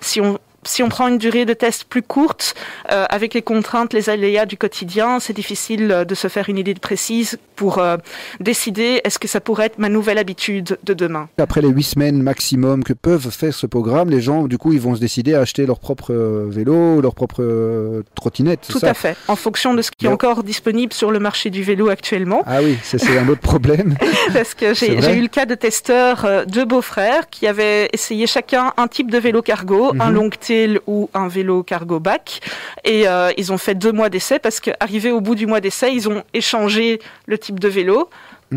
Si 0.00 0.20
on 0.20 0.38
si 0.66 0.82
on 0.82 0.88
prend 0.88 1.08
une 1.08 1.18
durée 1.18 1.44
de 1.44 1.52
test 1.52 1.84
plus 1.84 2.00
courte, 2.00 2.54
euh, 2.90 3.04
avec 3.10 3.34
les 3.34 3.42
contraintes, 3.42 3.92
les 3.92 4.08
aléas 4.08 4.46
du 4.46 4.56
quotidien, 4.56 5.20
c'est 5.20 5.34
difficile 5.34 6.04
de 6.08 6.14
se 6.14 6.28
faire 6.28 6.48
une 6.48 6.56
idée 6.56 6.74
précise 6.74 7.38
pour 7.56 7.78
euh, 7.78 7.96
décider 8.40 9.00
est-ce 9.04 9.18
que 9.18 9.28
ça 9.28 9.40
pourrait 9.40 9.66
être 9.66 9.78
ma 9.78 9.88
nouvelle 9.88 10.18
habitude 10.18 10.78
de 10.84 10.94
demain. 10.94 11.28
Après 11.38 11.60
les 11.60 11.68
huit 11.68 11.82
semaines 11.84 12.22
maximum 12.22 12.84
que 12.84 12.92
peuvent 12.92 13.30
faire 13.30 13.54
ce 13.54 13.66
programme, 13.66 14.10
les 14.10 14.20
gens, 14.20 14.44
du 14.46 14.58
coup, 14.58 14.72
ils 14.72 14.80
vont 14.80 14.94
se 14.94 15.00
décider 15.00 15.34
à 15.34 15.40
acheter 15.40 15.66
leur 15.66 15.78
propre 15.78 16.12
euh, 16.12 16.46
vélo, 16.48 17.00
leur 17.00 17.14
propre 17.14 17.42
euh, 17.42 18.02
trottinette. 18.14 18.66
Tout 18.68 18.78
ça 18.78 18.90
à 18.90 18.94
fait, 18.94 19.16
en 19.28 19.36
fonction 19.36 19.74
de 19.74 19.82
ce 19.82 19.90
qui 19.90 20.06
est 20.06 20.08
encore 20.08 20.42
disponible 20.42 20.92
sur 20.92 21.10
le 21.10 21.18
marché 21.18 21.50
du 21.50 21.62
vélo 21.62 21.88
actuellement. 21.88 22.42
Ah 22.46 22.58
oui, 22.62 22.76
c'est 22.82 23.00
un 23.18 23.28
autre 23.28 23.40
problème. 23.40 23.96
Parce 24.32 24.54
que 24.54 24.74
j'ai 24.74 24.94
eu 24.94 25.22
le 25.22 25.28
cas 25.28 25.46
de 25.46 25.54
testeurs, 25.54 26.24
euh, 26.24 26.44
deux 26.44 26.64
beaux-frères, 26.64 27.28
qui 27.30 27.46
avaient 27.46 27.88
essayé 27.92 28.26
chacun 28.26 28.72
un 28.76 28.88
type 28.88 29.10
de 29.10 29.18
vélo 29.18 29.42
cargo, 29.42 29.92
un 30.00 30.10
Mhm. 30.10 30.14
long 30.14 30.30
tail 30.30 30.78
ou 30.86 31.08
un 31.14 31.28
vélo 31.28 31.62
cargo 31.62 32.00
back. 32.00 32.40
Et 32.84 33.06
euh, 33.08 33.30
ils 33.36 33.52
ont 33.52 33.58
fait 33.58 33.74
deux 33.74 33.92
mois 33.92 34.08
d'essai 34.10 34.38
parce 34.38 34.60
qu'arrivé 34.60 35.10
au 35.10 35.20
bout 35.20 35.34
du 35.34 35.46
mois 35.46 35.60
d'essai, 35.60 35.92
ils 35.92 36.08
ont 36.08 36.22
échangé 36.34 37.00
le 37.26 37.38
type 37.44 37.60
de 37.60 37.68
vélo. 37.68 38.08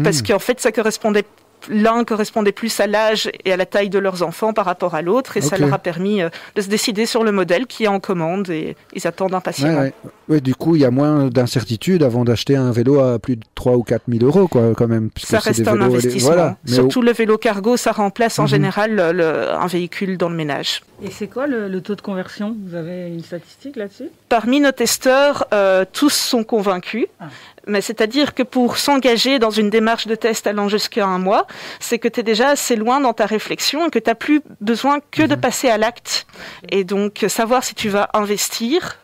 Parce 0.04 0.20
Mm. 0.22 0.26
qu'en 0.28 0.40
fait, 0.40 0.60
ça 0.60 0.72
correspondait. 0.72 1.26
L'un 1.70 2.04
correspondait 2.04 2.52
plus 2.52 2.80
à 2.80 2.86
l'âge 2.86 3.32
et 3.44 3.52
à 3.52 3.58
la 3.58 3.66
taille 3.66 3.90
de 3.90 3.98
leurs 3.98 4.22
enfants 4.22 4.54
par 4.54 4.66
rapport 4.66 4.94
à 4.94 5.02
l'autre, 5.02 5.38
et 5.38 5.42
ça 5.42 5.58
leur 5.58 5.74
a 5.74 5.80
permis 5.80 6.22
euh, 6.22 6.30
de 6.56 6.62
se 6.62 6.70
décider 6.70 7.08
sur 7.08 7.24
le 7.24 7.32
modèle 7.32 7.66
qui 7.66 7.86
est 7.86 7.88
en 7.88 8.00
commande 8.00 8.48
et 8.52 8.78
ils 8.94 9.08
attendent 9.08 9.34
impatiemment. 9.34 9.80
ouais. 9.82 9.94
Ouais, 10.30 10.40
du 10.40 10.54
coup, 10.54 10.76
il 10.76 10.82
y 10.84 10.86
a 10.86 10.92
moins 10.92 11.28
d'incertitude 11.30 12.04
avant 12.04 12.24
d'acheter 12.26 12.56
un 12.56 12.72
vélo 12.72 13.00
à 13.00 13.18
plus 13.18 13.38
de 13.38 13.44
3 13.56 13.74
ou 13.76 13.82
4 13.84 14.04
000 14.08 14.24
euros, 14.24 14.48
quoi, 14.48 14.74
quand 14.78 14.88
même. 14.88 15.10
Ça 15.18 15.40
reste 15.40 15.62
des 15.62 15.68
un 15.68 15.74
vélos- 15.74 15.86
investissement. 15.86 16.28
Voilà. 16.28 16.58
Mais 16.68 16.74
Surtout 16.74 17.02
le 17.02 17.12
vélo 17.12 17.38
cargo, 17.40 17.76
ça 17.76 17.92
remplace 17.92 18.38
en 18.38 18.44
Mhm. 18.44 18.50
général 18.50 18.96
le- 18.96 19.12
le- 19.14 19.52
un 19.52 19.68
véhicule 19.68 20.18
dans 20.18 20.30
le 20.30 20.36
ménage. 20.36 20.84
Et 21.04 21.10
c'est 21.10 21.28
quoi 21.28 21.48
le, 21.48 21.68
le 21.68 21.82
taux 21.82 21.96
de 21.96 22.02
conversion? 22.02 22.56
Vous 22.68 22.76
avez 22.76 23.08
une 23.10 23.24
statistique 23.24 23.76
là-dessus? 23.78 24.10
Parmi 24.30 24.60
nos 24.62 24.72
testeurs, 24.72 25.46
euh, 25.54 25.86
tous 25.92 26.14
sont 26.14 26.44
convaincus. 26.44 27.08
Ah. 27.20 27.26
Mais 27.68 27.82
c'est-à-dire 27.82 28.34
que 28.34 28.44
pour 28.44 28.78
s'engager 28.78 29.40
dans 29.40 29.52
une 29.52 29.70
démarche 29.70 30.08
de 30.08 30.16
test 30.16 30.48
allant 30.48 30.70
jusqu'à 30.70 31.06
un 31.06 31.20
mois, 31.20 31.48
c'est 31.80 32.00
que 32.00 32.08
tu 32.08 32.20
es 32.22 32.24
déjà 32.24 32.50
assez 32.50 32.76
loin 32.76 33.00
dans 33.00 33.14
ta 33.14 33.26
réflexion 33.26 33.88
et 33.88 33.90
que 33.90 34.00
tu 34.00 34.10
n'as 34.10 34.16
plus 34.16 34.42
besoin 34.62 35.00
que 35.12 35.24
de 35.24 35.36
passer 35.36 35.70
à 35.70 35.78
l'acte. 35.78 36.26
Et 36.70 36.84
donc 36.84 37.26
savoir 37.28 37.64
si 37.64 37.76
tu 37.76 37.90
vas 37.90 38.10
investir. 38.14 38.98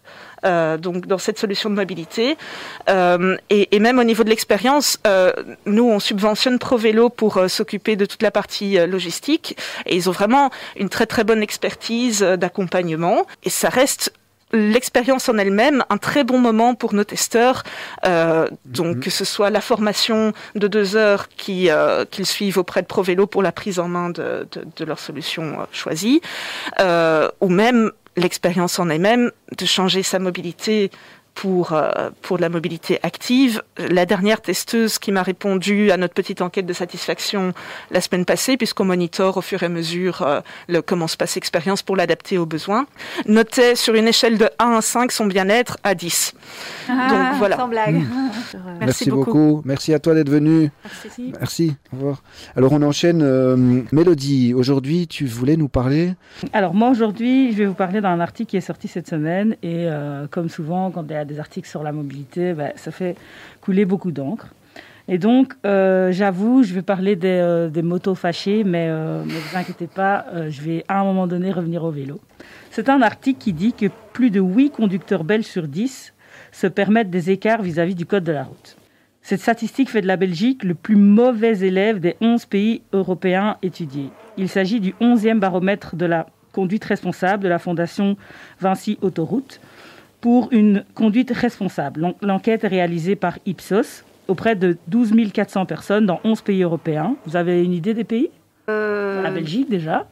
euh, 0.46 0.78
donc 0.78 1.08
dans 1.08 1.18
cette 1.18 1.40
solution 1.40 1.70
de 1.70 1.76
mobilité 1.76 2.38
Euh, 2.90 3.38
et, 3.50 3.74
et 3.76 3.80
même 3.80 3.98
au 3.98 4.04
niveau 4.04 4.24
de 4.26 4.30
l'expérience, 4.30 5.00
euh, 5.08 5.32
nous 5.66 5.88
on 5.90 6.00
subventionne 6.00 6.60
ProVélo 6.60 7.10
pour 7.10 7.38
euh, 7.38 7.48
s'occuper 7.48 7.96
de 7.96 8.06
toute 8.06 8.22
la 8.22 8.32
partie 8.32 8.78
euh, 8.78 8.86
logistique 8.86 9.56
et 9.86 9.96
ils 9.96 10.10
ont 10.10 10.12
vraiment 10.12 10.50
une 10.76 10.90
très 10.90 11.06
très 11.06 11.24
bonne 11.24 11.42
expertise 11.42 12.22
euh, 12.24 12.36
d'accompagnement 12.36 13.26
et 13.44 13.50
ça 13.50 13.70
reste 13.70 14.12
l'expérience 14.54 15.28
en 15.28 15.38
elle-même 15.38 15.84
un 15.90 15.98
très 15.98 16.24
bon 16.24 16.40
moment 16.40 16.76
pour 16.76 16.94
nos 16.94 17.04
testeurs. 17.04 17.64
Euh, 18.06 18.48
donc 18.66 19.00
que 19.00 19.10
ce 19.10 19.26
soit 19.26 19.50
la 19.50 19.62
formation 19.62 20.32
de 20.56 20.68
deux 20.68 20.96
heures 20.96 21.28
qui, 21.30 21.70
euh, 21.70 22.06
qu'ils 22.06 22.26
suivent 22.26 22.60
auprès 22.60 22.82
de 22.82 22.88
ProVélo 22.88 23.28
pour 23.28 23.42
la 23.42 23.52
prise 23.52 23.80
en 23.80 23.88
main 23.88 24.10
de, 24.10 24.48
de, 24.52 24.66
de 24.76 24.86
leur 24.86 25.00
solution 25.00 25.60
euh, 25.60 25.66
choisie, 25.72 26.22
euh, 26.80 27.30
ou 27.42 27.50
même 27.50 27.92
l'expérience 28.16 28.80
en 28.80 28.90
elle-même 28.90 29.32
de 29.58 29.66
changer 29.66 30.04
sa 30.04 30.20
mobilité 30.20 30.92
pour, 31.36 31.74
euh, 31.74 32.10
pour 32.22 32.38
la 32.38 32.50
mobilité 32.50 33.00
active. 33.04 33.62
La 33.78 34.06
dernière 34.06 34.42
testeuse 34.42 35.00
qui 35.00 35.12
m'a 35.12 35.24
répondu 35.24 35.92
à 35.92 35.98
notre 35.98 36.14
petite 36.14 36.42
enquête 36.42 36.66
de 36.66 36.74
satisfaction 36.74 37.54
la 37.92 38.02
semaine 38.02 38.26
passée, 38.26 38.58
puisqu'on 38.58 38.86
monitore 38.86 39.38
au 39.38 39.42
fur 39.42 39.64
et 39.64 39.66
à 39.66 39.70
mesure 39.70 40.22
euh, 40.22 40.42
le, 40.68 40.82
comment 40.82 41.08
se 41.08 41.18
passe 41.18 41.36
l'expérience 41.36 41.82
pour 41.82 41.96
l'adapter 41.96 42.38
aux 42.38 42.46
besoins, 42.46 42.86
notait 43.28 43.76
sur 43.76 43.96
une 43.96 44.08
échelle 44.08 44.38
de 44.38 44.50
1 44.60 44.72
à 44.74 44.82
5 44.82 45.12
son 45.12 45.26
bien-être 45.26 45.78
à 45.84 45.96
10. 45.96 46.34
Ah, 46.90 47.34
voilà. 47.38 47.58
Sans 47.58 47.68
blague. 47.68 48.02
Merci 48.80 49.10
beaucoup. 49.10 49.62
Merci 49.66 49.94
à 49.94 50.00
toi 50.00 50.14
d'être 50.14 50.30
venu. 50.30 50.70
Merci. 50.84 51.34
Merci. 51.40 51.76
Au 51.92 51.98
revoir. 51.98 52.24
Alors, 52.56 52.74
on 52.74 52.82
enchaîne. 52.82 53.22
euh, 53.22 53.82
Mélodie, 53.92 54.54
aujourd'hui, 54.54 55.08
tu 55.08 55.26
voulais 55.26 55.58
nous 55.58 55.68
parler 55.70 56.16
Alors 56.54 56.74
moi 56.74 56.90
aujourd'hui, 56.90 57.52
je 57.52 57.58
vais 57.58 57.66
vous 57.66 57.74
parler 57.74 58.02
d'un 58.02 58.20
article 58.20 58.52
qui 58.52 58.58
est 58.58 58.62
sorti 58.62 58.88
cette 58.88 59.08
semaine 59.08 59.56
et 59.64 59.88
euh, 59.88 60.28
comme 60.30 60.50
souvent 60.50 60.92
quand 60.92 61.04
il 61.10 61.12
y 61.12 61.16
des 61.26 61.40
articles 61.40 61.68
sur 61.68 61.84
la 61.84 61.92
mobilité, 61.92 62.54
ben, 62.54 62.72
ça 62.76 62.92
fait 62.92 63.16
couler 63.62 63.86
beaucoup 63.86 64.12
d'encre. 64.12 64.48
Et 65.08 65.18
donc, 65.18 65.54
euh, 65.66 66.12
j'avoue, 66.12 66.64
je 66.64 66.74
vais 66.74 66.82
parler 66.82 67.16
des, 67.16 67.28
euh, 67.28 67.82
motos 67.84 68.16
fâchées, 68.16 68.64
mais 68.64 68.88
euh, 68.90 69.24
ne 69.24 69.32
vous 69.32 69.58
inquiétez 69.58 69.88
pas, 69.88 70.26
je 70.50 70.62
vais 70.62 70.86
à 70.88 71.02
un 71.02 71.04
moment 71.04 71.28
donné 71.28 71.52
revenir 71.52 71.84
au 71.84 71.92
vélo. 71.92 72.22
C'est 72.72 72.90
un 72.90 73.02
article 73.02 73.40
qui 73.40 73.54
dit 73.54 73.74
que 73.74 73.88
plus 74.14 74.32
de 74.32 74.40
8 74.40 74.72
conducteurs 74.72 75.24
belges 75.24 75.46
sur 75.46 75.68
10 75.68 76.14
se 76.52 76.68
permettent 76.68 77.10
des 77.10 77.32
écarts 77.32 77.62
vis-à-vis 77.62 77.96
du 77.96 78.06
code 78.06 78.24
de 78.24 78.32
la 78.32 78.44
route. 78.44 78.78
Cette 79.22 79.42
statistique 79.42 79.90
fait 79.90 80.02
de 80.02 80.08
la 80.08 80.18
Belgique 80.18 80.64
le 80.64 80.74
plus 80.74 80.96
mauvais 80.96 81.60
élève 81.60 82.00
des 82.00 82.16
11 82.22 82.46
pays 82.46 82.82
européens 82.92 83.58
étudiés. 83.62 84.10
Il 84.38 84.50
s'agit 84.50 84.80
du 84.80 84.94
11e 85.02 85.40
baromètre 85.40 85.96
de 85.96 86.06
la 86.06 86.28
conduite 86.52 86.84
responsable 86.86 87.44
de 87.44 87.50
la 87.50 87.60
Fondation 87.60 88.18
Vinci 88.60 88.98
Autoroute 89.02 89.60
pour 90.24 90.48
une 90.52 90.86
conduite 90.96 91.32
responsable. 91.36 92.00
L'en- 92.00 92.14
L'enquête 92.22 92.64
est 92.64 92.68
réalisée 92.70 93.18
par 93.18 93.38
Ipsos 93.46 94.06
auprès 94.30 94.56
de 94.56 94.78
12 94.88 95.12
400 95.34 95.66
personnes 95.66 96.06
dans 96.06 96.22
11 96.24 96.40
pays 96.42 96.64
européens. 96.64 97.18
Vous 97.26 97.36
avez 97.36 97.62
une 97.62 97.74
idée 97.74 97.94
des 97.94 98.06
pays? 98.06 98.32
Euh, 98.70 99.22
La 99.22 99.32
Belgique 99.32 99.70
déjà, 99.70 100.08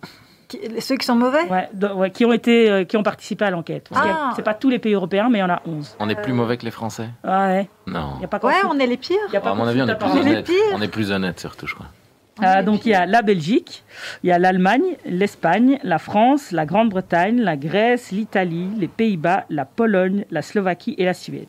qui- 0.49 0.59
ceux 0.81 0.97
qui 0.97 1.05
sont 1.05 1.15
mauvais? 1.15 1.45
Ouais, 1.49 1.69
de- 1.73 1.87
ouais, 1.87 2.11
qui 2.11 2.25
ont 2.25 2.33
été, 2.33 2.69
euh, 2.69 2.83
qui 2.83 2.97
ont 2.97 3.03
participé 3.03 3.45
à 3.45 3.51
l'enquête. 3.51 3.87
Ah. 3.95 4.31
C'est 4.35 4.41
pas 4.43 4.53
tous 4.53 4.67
les 4.69 4.79
pays 4.79 4.95
européens, 4.95 5.29
mais 5.31 5.37
il 5.37 5.41
y 5.41 5.45
en 5.45 5.49
a 5.49 5.61
11. 5.65 5.95
On 6.01 6.09
est 6.09 6.21
plus 6.21 6.33
mauvais 6.33 6.57
que 6.57 6.65
les 6.65 6.71
Français 6.71 7.07
Ah 7.23 7.47
ouais, 7.47 7.69
Non. 7.87 8.15
y 8.19 8.25
a 8.25 8.27
pas 8.27 8.45
Ouais, 8.45 8.55
on 8.69 8.77
est 8.79 8.87
les 8.87 8.97
pires. 8.97 9.15
Il 9.29 9.33
y 9.33 9.37
a 9.37 9.39
pas 9.39 9.51
À 9.51 9.55
mon 9.55 9.63
avis, 9.65 9.81
on 9.81 9.87
est 9.87 9.95
plus 9.95 10.09
On 10.09 10.17
est 10.17 10.23
les 10.23 10.31
honnête. 10.31 10.45
pires. 10.45 10.55
On 10.75 10.81
est 10.81 10.89
plus 10.89 11.09
honnête 11.13 11.39
surtout, 11.39 11.67
je 11.67 11.75
crois. 11.75 11.87
Ah, 12.43 12.63
donc 12.63 12.85
il 12.85 12.89
y 12.89 12.93
a 12.95 13.05
la 13.05 13.21
Belgique, 13.21 13.83
il 14.23 14.27
y 14.27 14.31
a 14.31 14.39
l'Allemagne, 14.39 14.97
l'Espagne, 15.05 15.79
la 15.83 15.99
France, 15.99 16.51
la 16.51 16.65
Grande-Bretagne, 16.65 17.39
la 17.39 17.55
Grèce, 17.55 18.11
l'Italie, 18.11 18.67
les 18.79 18.87
Pays-Bas, 18.87 19.45
la 19.49 19.65
Pologne, 19.65 20.25
la 20.31 20.41
Slovaquie 20.41 20.95
et 20.97 21.05
la 21.05 21.13
Suède. 21.13 21.47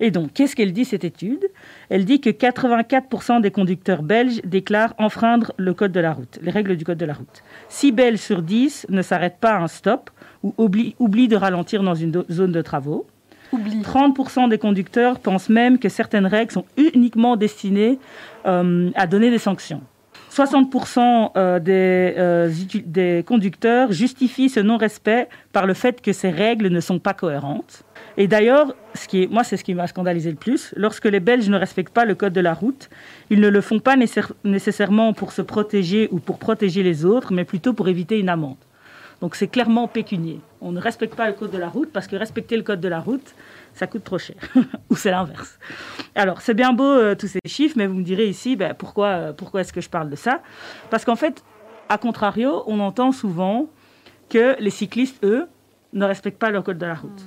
Et 0.00 0.10
donc, 0.10 0.32
qu'est-ce 0.34 0.56
qu'elle 0.56 0.72
dit 0.72 0.84
cette 0.84 1.04
étude? 1.04 1.48
Elle 1.88 2.04
dit 2.04 2.20
que 2.20 2.28
84% 2.28 3.40
des 3.40 3.50
conducteurs 3.50 4.02
belges 4.02 4.42
déclarent 4.44 4.94
enfreindre 4.98 5.52
le 5.56 5.72
code 5.74 5.92
de 5.92 6.00
la 6.00 6.12
route, 6.12 6.38
les 6.42 6.50
règles 6.50 6.76
du 6.76 6.84
code 6.84 6.98
de 6.98 7.04
la 7.06 7.14
route. 7.14 7.42
6 7.68 7.92
Belges 7.92 8.18
sur 8.18 8.42
10 8.42 8.86
ne 8.90 9.00
s'arrêtent 9.00 9.38
pas 9.40 9.52
à 9.52 9.60
un 9.60 9.68
stop 9.68 10.10
ou 10.42 10.54
oublient, 10.58 10.96
oublient 10.98 11.28
de 11.28 11.36
ralentir 11.36 11.82
dans 11.82 11.94
une 11.94 12.24
zone 12.30 12.52
de 12.52 12.62
travaux. 12.62 13.06
Oublie. 13.52 13.82
30% 13.82 14.48
des 14.48 14.58
conducteurs 14.58 15.20
pensent 15.20 15.50
même 15.50 15.78
que 15.78 15.88
certaines 15.88 16.26
règles 16.26 16.52
sont 16.52 16.64
uniquement 16.76 17.36
destinées 17.36 17.98
euh, 18.46 18.90
à 18.94 19.06
donner 19.06 19.30
des 19.30 19.38
sanctions. 19.38 19.82
60% 20.34 21.32
euh, 21.36 21.58
des, 21.58 22.14
euh, 22.16 22.50
des 22.86 23.22
conducteurs 23.26 23.92
justifient 23.92 24.48
ce 24.48 24.60
non-respect 24.60 25.28
par 25.52 25.66
le 25.66 25.74
fait 25.74 26.00
que 26.00 26.12
ces 26.12 26.30
règles 26.30 26.68
ne 26.68 26.80
sont 26.80 26.98
pas 26.98 27.12
cohérentes. 27.12 27.82
Et 28.16 28.28
d'ailleurs, 28.28 28.74
ce 28.94 29.08
qui 29.08 29.26
moi, 29.26 29.44
c'est 29.44 29.58
ce 29.58 29.64
qui 29.64 29.74
m'a 29.74 29.86
scandalisé 29.86 30.30
le 30.30 30.36
plus. 30.36 30.72
Lorsque 30.76 31.04
les 31.04 31.20
Belges 31.20 31.50
ne 31.50 31.58
respectent 31.58 31.92
pas 31.92 32.06
le 32.06 32.14
code 32.14 32.32
de 32.32 32.40
la 32.40 32.54
route, 32.54 32.88
ils 33.28 33.40
ne 33.40 33.48
le 33.48 33.60
font 33.60 33.78
pas 33.78 33.94
nécessaire- 33.96 34.32
nécessairement 34.44 35.12
pour 35.12 35.32
se 35.32 35.42
protéger 35.42 36.08
ou 36.12 36.18
pour 36.18 36.38
protéger 36.38 36.82
les 36.82 37.04
autres, 37.04 37.32
mais 37.34 37.44
plutôt 37.44 37.74
pour 37.74 37.88
éviter 37.88 38.18
une 38.18 38.30
amende. 38.30 38.56
Donc 39.20 39.36
c'est 39.36 39.48
clairement 39.48 39.86
pécunier. 39.86 40.40
On 40.60 40.72
ne 40.72 40.80
respecte 40.80 41.14
pas 41.14 41.28
le 41.28 41.34
code 41.34 41.50
de 41.52 41.58
la 41.58 41.68
route 41.68 41.90
parce 41.92 42.06
que 42.06 42.16
respecter 42.16 42.56
le 42.56 42.62
code 42.62 42.80
de 42.80 42.88
la 42.88 43.00
route, 43.00 43.34
ça 43.74 43.86
coûte 43.86 44.04
trop 44.04 44.18
cher. 44.18 44.36
Ou 44.90 44.96
c'est 44.96 45.10
l'inverse. 45.10 45.58
Alors 46.14 46.40
c'est 46.40 46.54
bien 46.54 46.72
beau 46.72 46.84
euh, 46.84 47.14
tous 47.14 47.28
ces 47.28 47.40
chiffres, 47.46 47.74
mais 47.76 47.86
vous 47.86 47.94
me 47.94 48.02
direz 48.02 48.28
ici, 48.28 48.56
ben, 48.56 48.74
pourquoi, 48.74 49.06
euh, 49.06 49.32
pourquoi 49.32 49.60
est-ce 49.60 49.72
que 49.72 49.80
je 49.80 49.88
parle 49.88 50.10
de 50.10 50.16
ça? 50.16 50.42
Parce 50.90 51.04
qu'en 51.04 51.16
fait, 51.16 51.42
à 51.88 51.98
contrario, 51.98 52.62
on 52.66 52.80
entend 52.80 53.12
souvent 53.12 53.68
que 54.28 54.56
les 54.60 54.70
cyclistes, 54.70 55.22
eux, 55.24 55.46
ne 55.92 56.04
respectent 56.04 56.38
pas 56.38 56.50
le 56.50 56.62
code 56.62 56.78
de 56.78 56.86
la 56.86 56.94
route. 56.94 57.22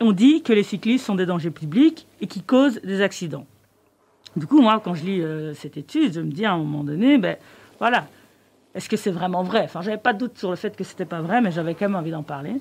On 0.00 0.12
dit 0.12 0.42
que 0.42 0.52
les 0.52 0.62
cyclistes 0.62 1.04
sont 1.04 1.16
des 1.16 1.26
dangers 1.26 1.50
publics 1.50 2.06
et 2.20 2.28
qui 2.28 2.42
causent 2.42 2.80
des 2.82 3.00
accidents. 3.02 3.46
Du 4.36 4.46
coup, 4.46 4.60
moi, 4.60 4.80
quand 4.82 4.94
je 4.94 5.04
lis 5.04 5.20
euh, 5.20 5.54
cette 5.54 5.76
étude, 5.76 6.12
je 6.12 6.20
me 6.20 6.30
dis 6.30 6.44
à 6.44 6.52
un 6.52 6.58
moment 6.58 6.84
donné, 6.84 7.18
ben 7.18 7.36
voilà, 7.80 8.06
est-ce 8.74 8.88
que 8.88 8.96
c'est 8.96 9.10
vraiment 9.10 9.42
vrai? 9.42 9.62
Enfin, 9.64 9.80
j'avais 9.82 9.98
pas 9.98 10.12
de 10.12 10.18
doute 10.18 10.38
sur 10.38 10.50
le 10.50 10.56
fait 10.56 10.76
que 10.76 10.84
c'était 10.84 11.04
pas 11.04 11.20
vrai, 11.20 11.40
mais 11.40 11.50
j'avais 11.50 11.74
quand 11.74 11.86
même 11.88 11.96
envie 11.96 12.12
d'en 12.12 12.22
parler. 12.22 12.52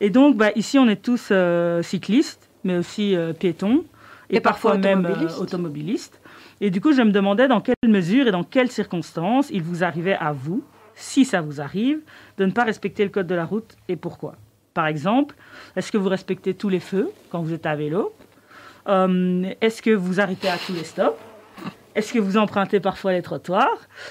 Et 0.00 0.10
donc, 0.10 0.36
bah, 0.36 0.50
ici, 0.56 0.78
on 0.78 0.88
est 0.88 1.02
tous 1.02 1.28
euh, 1.30 1.82
cyclistes, 1.82 2.48
mais 2.64 2.78
aussi 2.78 3.14
euh, 3.16 3.32
piétons, 3.32 3.84
et, 4.30 4.36
Et 4.36 4.40
parfois 4.40 4.72
parfois, 4.72 4.78
même 4.90 5.04
automobilistes. 5.04 5.38
euh, 5.38 5.42
automobilistes. 5.42 6.20
Et 6.60 6.70
du 6.70 6.80
coup, 6.80 6.92
je 6.92 7.02
me 7.02 7.10
demandais 7.10 7.48
dans 7.48 7.60
quelle 7.60 7.74
mesure 7.86 8.26
et 8.26 8.30
dans 8.30 8.44
quelles 8.44 8.70
circonstances 8.70 9.50
il 9.50 9.62
vous 9.62 9.84
arrivait 9.84 10.16
à 10.16 10.32
vous, 10.32 10.64
si 10.94 11.24
ça 11.24 11.40
vous 11.40 11.60
arrive, 11.60 11.98
de 12.38 12.46
ne 12.46 12.52
pas 12.52 12.64
respecter 12.64 13.04
le 13.04 13.10
code 13.10 13.26
de 13.26 13.34
la 13.34 13.44
route 13.44 13.76
et 13.88 13.96
pourquoi. 13.96 14.36
Par 14.72 14.86
exemple, 14.86 15.34
est-ce 15.76 15.92
que 15.92 15.98
vous 15.98 16.08
respectez 16.08 16.54
tous 16.54 16.68
les 16.68 16.80
feux 16.80 17.10
quand 17.30 17.42
vous 17.42 17.52
êtes 17.52 17.66
à 17.66 17.74
vélo? 17.76 18.12
Est-ce 18.86 19.82
que 19.82 19.90
vous 19.90 20.20
arrêtez 20.20 20.48
à 20.48 20.56
tous 20.58 20.72
les 20.72 20.84
stops? 20.84 21.16
Est-ce 21.94 22.12
que 22.12 22.18
vous 22.18 22.36
empruntez 22.36 22.80
parfois 22.80 23.12
les 23.12 23.22
trottoirs? 23.22 23.68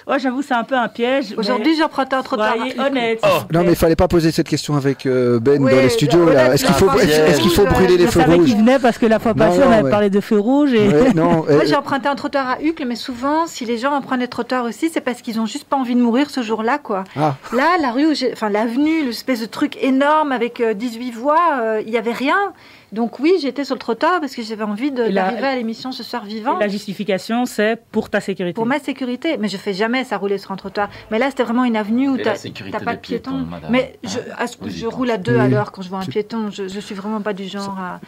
Ouais, 0.07 0.17
j'avoue, 0.19 0.41
c'est 0.41 0.53
un 0.53 0.63
peu 0.63 0.75
un 0.75 0.87
piège. 0.87 1.33
Aujourd'hui, 1.37 1.75
j'emprunte 1.77 2.13
un 2.13 2.21
trottoir. 2.23 2.55
Soyez 2.55 2.79
honnête. 2.79 3.21
Non, 3.51 3.63
mais 3.63 3.71
il 3.71 3.75
fallait 3.75 3.95
pas 3.97 4.07
poser 4.07 4.31
cette 4.31 4.47
question 4.47 4.75
avec 4.75 5.05
euh, 5.05 5.39
Ben 5.39 5.61
Oui, 5.61 5.71
dans 5.71 5.81
les 5.81 5.89
studios. 5.89 6.21
honnête, 6.21 6.33
là. 6.35 6.53
Est-ce 6.53 6.63
qu'il 6.65 6.75
faut, 6.75 6.89
est-ce, 6.93 7.07
est-ce 7.21 7.41
qu'il 7.41 7.51
faut 7.51 7.65
brûler 7.65 7.97
les 7.97 8.05
Je 8.05 8.11
feux 8.11 8.21
savais 8.21 8.35
rouges? 8.35 8.45
qu'il 8.45 8.57
venait 8.57 8.79
parce 8.79 8.97
que 8.97 9.05
la 9.05 9.19
fois 9.19 9.33
passée, 9.33 9.59
on 9.65 9.71
avait 9.71 9.83
ouais. 9.83 9.89
parlé 9.89 10.09
de 10.09 10.21
feux 10.21 10.39
rouges 10.39 10.73
et. 10.73 10.87
Ouais, 10.87 11.13
non, 11.13 11.31
Moi, 11.43 11.45
euh, 11.49 11.61
j'ai 11.65 11.75
emprunté 11.75 12.07
un 12.07 12.15
trottoir 12.15 12.47
à 12.49 12.61
Hucle, 12.61 12.85
mais 12.87 12.95
souvent, 12.95 13.47
si 13.47 13.65
les 13.65 13.77
gens 13.77 13.91
empruntent 13.93 14.21
des 14.21 14.27
trottoirs 14.29 14.63
aussi, 14.63 14.89
c'est 14.89 15.01
parce 15.01 15.21
qu'ils 15.21 15.39
ont 15.41 15.45
juste 15.45 15.65
pas 15.65 15.75
envie 15.75 15.95
de 15.95 16.01
mourir 16.01 16.29
ce 16.29 16.41
jour-là, 16.41 16.77
quoi. 16.77 17.03
Ah. 17.17 17.35
Là, 17.51 17.75
la 17.81 17.91
rue, 17.91 18.05
où 18.07 18.13
j'ai- 18.13 18.31
enfin 18.31 18.49
l'avenue, 18.49 19.03
l'espèce 19.05 19.41
de 19.41 19.45
truc 19.45 19.77
énorme 19.81 20.31
avec 20.31 20.61
euh, 20.61 20.73
18 20.73 21.11
voies, 21.11 21.37
euh, 21.61 21.81
il 21.85 21.91
y 21.91 21.97
avait 21.97 22.13
rien. 22.13 22.53
Donc 22.93 23.19
oui, 23.19 23.33
j'étais 23.41 23.65
sur 23.65 23.73
le 23.75 23.79
trottoir 23.79 24.19
parce 24.21 24.35
que 24.35 24.41
j'avais 24.43 24.63
envie 24.63 24.91
d'arriver 24.91 25.47
à 25.47 25.55
l'émission 25.55 25.91
ce 25.91 26.03
soir 26.03 26.23
vivant. 26.23 26.59
La 26.59 26.67
justification, 26.67 27.45
c'est 27.45 27.81
pour 27.91 28.09
ta 28.09 28.21
sécurité. 28.21 28.53
Pour 28.53 28.67
ma 28.67 28.79
sécurité, 28.79 29.37
mais 29.37 29.47
je 29.47 29.57
fais 29.57 29.73
jamais 29.73 30.03
ça 30.03 30.15
rouler 30.17 30.37
sur 30.37 30.51
un 30.51 30.55
trottoir. 30.55 30.89
Mais 31.09 31.17
là, 31.17 31.29
c'était 31.31 31.43
vraiment 31.43 31.63
une 31.65 31.75
avenue 31.75 32.07
où 32.09 32.17
sécurité 32.35 32.77
t'as 32.77 32.83
pas 32.85 32.93
de 32.93 32.99
piétons. 32.99 33.31
piétons. 33.45 33.67
Mais 33.71 33.97
je, 34.03 34.19
à 34.37 34.45
ce- 34.47 34.57
Vous 34.61 34.67
y 34.67 34.71
je 34.77 34.85
pensez. 34.85 34.95
roule 34.95 35.09
à 35.11 35.17
deux 35.17 35.37
à 35.37 35.47
l'heure 35.47 35.71
quand 35.71 35.81
je 35.81 35.89
vois 35.89 35.99
un 35.99 36.05
piéton. 36.05 36.51
Je, 36.51 36.67
je 36.67 36.79
suis 36.79 36.93
vraiment 36.95 37.19
pas 37.21 37.33
du 37.33 37.45
genre 37.45 37.75
à. 37.79 37.99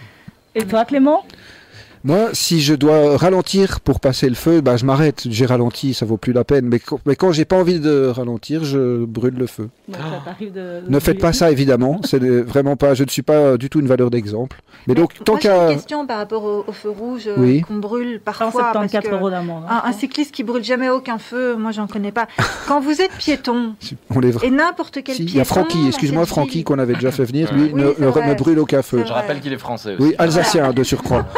Et 0.58 0.64
toi, 0.66 0.86
Clément? 0.86 1.26
Moi, 2.06 2.30
si 2.34 2.62
je 2.62 2.76
dois 2.76 3.18
ralentir 3.18 3.80
pour 3.80 4.00
passer 4.00 4.30
le 4.30 4.36
feu, 4.36 4.62
bah, 4.62 4.78
je 4.78 4.86
m'arrête. 4.86 5.24
J'ai 5.28 5.48
ralenti, 5.48 5.96
ça 5.96 6.06
vaut 6.06 6.18
plus 6.18 6.34
la 6.34 6.44
peine. 6.44 6.68
Mais, 6.68 6.78
quand- 6.78 7.00
mais 7.08 7.16
quand 7.16 7.32
j'ai 7.32 7.46
pas 7.46 7.56
envie 7.58 7.80
de 7.80 8.06
ralentir, 8.08 8.64
je 8.64 9.04
brûle 9.04 9.34
le 9.36 9.48
feu. 9.48 9.70
Ça 9.92 9.98
de- 10.40 10.50
de 10.50 10.84
Ne 10.88 11.00
faites 11.00 11.20
pas 11.20 11.34
ça, 11.34 11.50
évidemment. 11.50 12.00
C'est 12.04 12.20
vraiment 12.20 12.76
pas. 12.76 12.94
Je 12.94 13.04
ne 13.04 13.10
suis 13.10 13.24
pas 13.24 13.58
du 13.58 13.72
tout 13.72 13.80
une 13.80 13.88
valeur 13.88 14.12
d'exemple. 14.12 14.62
Mais, 14.86 14.94
donc, 14.94 15.14
tant 15.24 15.40
j'ai 15.42 15.50
une 15.50 15.56
qu'à. 15.56 15.74
question 15.74 16.06
par 16.06 16.18
rapport 16.20 16.44
au, 16.44 16.64
au 16.68 16.72
feu 16.72 16.92
rouge 16.92 17.24
euh, 17.28 17.34
Oui. 17.38 17.62
qu'on 17.62 17.78
brûle 17.78 18.20
parfois. 18.24 18.52
parce 18.52 18.54
174 18.92 19.10
que 19.10 19.16
euros 19.16 19.32
d'amende. 19.32 19.64
hein. 19.68 19.82
Un, 19.84 19.90
un 19.90 19.92
cycliste 19.92 20.32
qui 20.32 20.44
brûle 20.44 20.64
jamais 20.64 20.90
aucun 20.90 21.18
feu, 21.18 21.56
moi 21.56 21.72
j'en 21.72 21.88
connais 21.88 22.12
pas. 22.12 22.28
Quand 22.68 22.82
vous 22.82 23.02
êtes 23.02 23.14
piéton 23.18 23.74
On 24.14 24.20
les... 24.20 24.32
et 24.46 24.52
n'importe 24.52 25.00
quel 25.04 25.16
Si, 25.16 25.24
il 25.24 25.26
piéton. 25.26 25.40
y 25.40 25.42
a 25.42 25.46
Francky, 25.46 25.88
excuse-moi, 25.88 26.28
Francky, 26.28 26.64
qu'on 26.64 26.78
avait 26.78 26.94
déjà 26.94 27.10
fait 27.12 27.26
venir. 27.26 27.52
Lui, 27.56 27.72
Oui, 27.74 27.82
ne, 27.82 28.34
brûle 28.36 28.60
aucun 28.60 28.84
feu. 28.84 29.04
Je 29.08 29.12
rappelle 29.12 29.40
qu'il 29.40 29.54
est 29.54 29.58
français 29.58 29.96
aussi. 29.96 30.04
Oui, 30.04 30.16
alsacien 30.20 30.72
de 30.72 30.84
surcroît. 30.84 31.26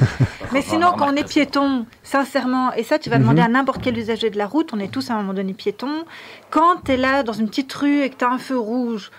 Mais 0.52 0.62
sinon, 0.62 0.92
quand 0.96 1.12
on 1.12 1.16
est 1.16 1.28
piéton, 1.28 1.86
sincèrement, 2.02 2.72
et 2.74 2.82
ça, 2.82 2.98
tu 2.98 3.10
vas 3.10 3.16
Mhm. 3.16 3.22
demander 3.22 3.42
à 3.42 3.48
n'importe 3.48 3.82
quel 3.82 3.96
usager 3.98 4.30
de 4.30 4.38
la 4.38 4.46
route, 4.46 4.70
on 4.72 4.78
est 4.78 4.90
tous 4.90 5.10
à 5.10 5.14
un 5.14 5.18
moment 5.18 5.34
donné 5.34 5.52
piétons. 5.52 6.04
Quand 6.50 6.76
tu 6.84 6.92
es 6.92 6.96
là 6.96 7.22
dans 7.22 7.32
une 7.32 7.48
petite 7.48 7.72
rue 7.72 8.02
et 8.02 8.10
que 8.10 8.16
tu 8.16 8.24
as 8.24 8.30
un 8.30 8.38
feu 8.38 8.58
rouge, 8.58 9.10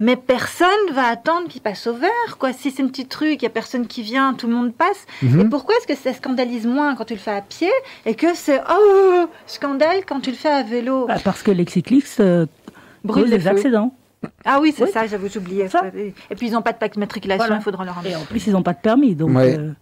mais 0.00 0.16
personne 0.16 0.68
va 0.92 1.06
attendre 1.06 1.46
qu'il 1.48 1.60
passe 1.60 1.86
au 1.86 1.92
vert, 1.94 2.36
quoi. 2.38 2.52
Si 2.52 2.70
c'est 2.72 2.82
une 2.82 2.90
petite 2.90 3.14
rue 3.14 3.32
et 3.32 3.36
qu'il 3.36 3.46
n'y 3.46 3.52
a 3.52 3.54
personne 3.54 3.86
qui 3.86 4.02
vient, 4.02 4.34
tout 4.34 4.48
le 4.48 4.54
monde 4.54 4.72
passe. 4.74 5.06
Mhm. 5.22 5.40
Et 5.40 5.44
pourquoi 5.44 5.74
est-ce 5.76 5.86
que 5.86 5.94
ça 5.94 6.12
scandalise 6.12 6.66
moins 6.66 6.94
quand 6.96 7.04
tu 7.04 7.14
le 7.14 7.20
fais 7.20 7.30
à 7.30 7.40
pied 7.42 7.70
et 8.04 8.14
que 8.14 8.34
c'est 8.34 8.60
oh 8.70 9.26
scandale 9.46 10.04
quand 10.06 10.20
tu 10.20 10.30
le 10.30 10.36
fais 10.36 10.48
à 10.48 10.62
vélo? 10.62 11.06
Bah, 11.06 11.16
parce 11.22 11.42
que 11.42 11.50
les 11.52 11.66
cyclistes 11.68 12.18
euh, 12.20 12.46
Brûle 13.04 13.24
causent 13.24 13.32
les 13.32 13.38
feux. 13.40 13.48
accidents. 13.50 13.94
Ah 14.44 14.60
oui, 14.60 14.72
c'est 14.76 14.84
Oui. 14.84 14.90
ça, 14.92 15.06
j'avais 15.06 15.36
oublié. 15.36 15.68
Ça. 15.68 15.82
Et 15.94 16.34
puis 16.36 16.46
ils 16.48 16.52
n'ont 16.52 16.62
pas 16.62 16.72
de 16.72 16.78
plaque 16.78 16.92
d'immatriculation, 16.94 17.44
Voilà. 17.44 17.60
il 17.60 17.62
faudra 17.64 17.84
leur 17.84 17.98
en 17.98 18.02
Et 18.04 18.14
en 18.16 18.20
plus, 18.24 18.46
ils 18.46 18.52
n'ont 18.52 18.62
pas 18.62 18.72
de 18.72 18.78
permis. 18.80 19.14
Donc, 19.16 19.30
Ouais. 19.36 19.56
euh, 19.58 19.72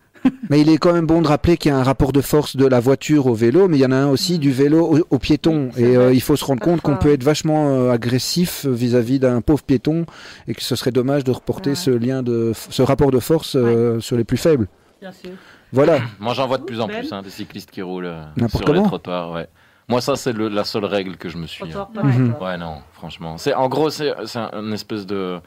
Mais 0.50 0.60
il 0.60 0.68
est 0.68 0.78
quand 0.78 0.92
même 0.92 1.06
bon 1.06 1.22
de 1.22 1.28
rappeler 1.28 1.56
qu'il 1.56 1.70
y 1.70 1.74
a 1.74 1.78
un 1.78 1.82
rapport 1.82 2.12
de 2.12 2.20
force 2.20 2.56
de 2.56 2.66
la 2.66 2.80
voiture 2.80 3.26
au 3.26 3.34
vélo, 3.34 3.68
mais 3.68 3.78
il 3.78 3.80
y 3.80 3.86
en 3.86 3.92
a 3.92 3.96
un 3.96 4.08
aussi 4.08 4.38
du 4.38 4.50
vélo 4.50 4.80
au, 4.98 4.98
au 5.10 5.18
piéton. 5.18 5.70
Et 5.76 5.96
euh, 5.96 6.12
il 6.12 6.20
faut 6.20 6.36
se 6.36 6.44
rendre 6.44 6.60
compte 6.60 6.80
qu'on 6.82 6.96
peut 6.96 7.12
être 7.12 7.22
vachement 7.24 7.68
euh, 7.70 7.90
agressif 7.92 8.66
vis-à-vis 8.66 9.18
d'un 9.18 9.40
pauvre 9.40 9.62
piéton 9.62 10.04
et 10.48 10.54
que 10.54 10.62
ce 10.62 10.76
serait 10.76 10.90
dommage 10.92 11.24
de 11.24 11.30
reporter 11.30 11.70
Ouais. 11.70 11.76
ce 11.76 11.90
lien 11.90 12.22
de 12.22 12.52
ce 12.54 12.82
rapport 12.82 13.10
de 13.10 13.18
force 13.20 13.56
euh, 13.56 14.00
sur 14.00 14.16
les 14.16 14.24
plus 14.24 14.36
faibles. 14.36 14.66
bien 15.00 15.12
sûr. 15.12 15.30
Voilà. 15.72 16.00
Moi, 16.20 16.34
j'en 16.34 16.46
vois 16.48 16.58
de 16.58 16.64
plus 16.64 16.80
en 16.80 16.88
plus 16.88 17.12
hein, 17.12 17.22
des 17.22 17.30
cyclistes 17.30 17.70
qui 17.70 17.80
roulent 17.82 18.12
N'importe 18.36 18.64
sur 18.64 18.74
les 18.74 18.82
trottoirs. 18.82 19.30
Ouais. 19.32 19.46
Moi, 19.88 20.00
ça, 20.00 20.16
c'est 20.16 20.32
le- 20.32 20.48
la 20.48 20.64
seule 20.64 20.84
règle 20.84 21.16
que 21.16 21.28
je 21.28 21.36
me 21.36 21.46
suis. 21.46 21.60
Trottoir, 21.64 21.88
hein. 21.96 22.00
pas 22.00 22.06
Mhm. 22.06 22.34
Ouais, 22.40 22.56
non, 22.58 22.76
franchement. 22.92 23.38
C'est 23.38 23.54
en 23.54 23.68
gros, 23.68 23.88
c'est 23.90 24.12
c'est 24.26 24.38
un, 24.38 24.50
une 24.52 24.72
espèce 24.72 25.06
de 25.06 25.38